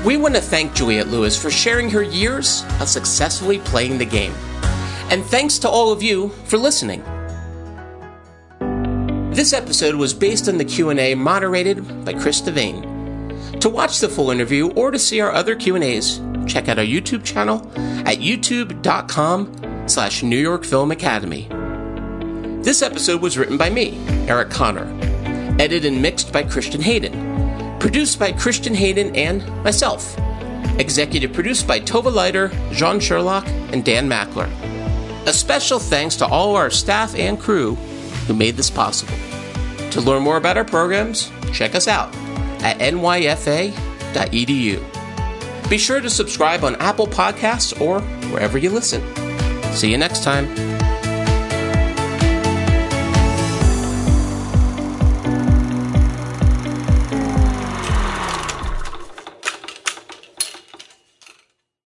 We 0.04 0.18
want 0.18 0.34
to 0.34 0.40
thank 0.42 0.74
Juliette 0.74 1.08
Lewis 1.08 1.40
for 1.40 1.50
sharing 1.50 1.88
her 1.88 2.02
years 2.02 2.62
of 2.78 2.90
successfully 2.90 3.58
playing 3.60 3.96
the 3.96 4.04
game. 4.04 4.34
And 5.08 5.24
thanks 5.24 5.58
to 5.60 5.68
all 5.70 5.92
of 5.92 6.02
you 6.02 6.28
for 6.44 6.58
listening. 6.58 7.02
This 9.30 9.54
episode 9.54 9.94
was 9.94 10.12
based 10.12 10.46
on 10.46 10.58
the 10.58 10.64
Q&A 10.66 11.14
moderated 11.14 12.04
by 12.04 12.12
Chris 12.12 12.42
Devane. 12.42 13.58
To 13.60 13.70
watch 13.70 14.00
the 14.00 14.10
full 14.10 14.30
interview 14.30 14.68
or 14.72 14.90
to 14.90 14.98
see 14.98 15.20
our 15.22 15.32
other 15.32 15.56
Q&As, 15.56 16.20
check 16.46 16.68
out 16.68 16.78
our 16.78 16.84
YouTube 16.84 17.24
channel 17.24 17.70
at 18.06 18.18
youtube.com 18.18 19.88
slash 19.88 20.22
New 20.22 20.38
York 20.38 20.64
Film 20.64 20.90
Academy. 20.90 21.48
This 22.62 22.82
episode 22.82 23.20
was 23.20 23.36
written 23.36 23.58
by 23.58 23.68
me, 23.70 23.98
Eric 24.28 24.50
Connor, 24.50 24.86
edited 25.58 25.84
and 25.84 26.00
mixed 26.00 26.32
by 26.32 26.42
Christian 26.42 26.80
Hayden, 26.80 27.78
produced 27.78 28.18
by 28.18 28.32
Christian 28.32 28.74
Hayden 28.74 29.14
and 29.14 29.46
myself, 29.62 30.16
executive 30.78 31.32
produced 31.32 31.66
by 31.66 31.80
Tova 31.80 32.12
Laiter, 32.12 32.50
Jean 32.72 33.00
Sherlock, 33.00 33.46
and 33.72 33.84
Dan 33.84 34.08
Mackler. 34.08 34.48
A 35.26 35.32
special 35.32 35.78
thanks 35.78 36.16
to 36.16 36.26
all 36.26 36.56
our 36.56 36.70
staff 36.70 37.14
and 37.14 37.38
crew 37.38 37.74
who 38.26 38.34
made 38.34 38.56
this 38.56 38.70
possible. 38.70 39.14
To 39.90 40.00
learn 40.00 40.22
more 40.22 40.36
about 40.36 40.56
our 40.56 40.64
programs, 40.64 41.30
check 41.52 41.74
us 41.74 41.86
out 41.86 42.14
at 42.64 42.78
nyfa.edu. 42.78 43.74
Be 45.68 45.78
sure 45.78 46.00
to 46.00 46.10
subscribe 46.10 46.62
on 46.64 46.76
Apple 46.76 47.06
Podcasts 47.06 47.80
or 47.80 48.00
wherever 48.30 48.58
you 48.58 48.70
listen. 48.70 49.02
See 49.72 49.90
you 49.90 49.98
next 49.98 50.22
time. 50.22 50.73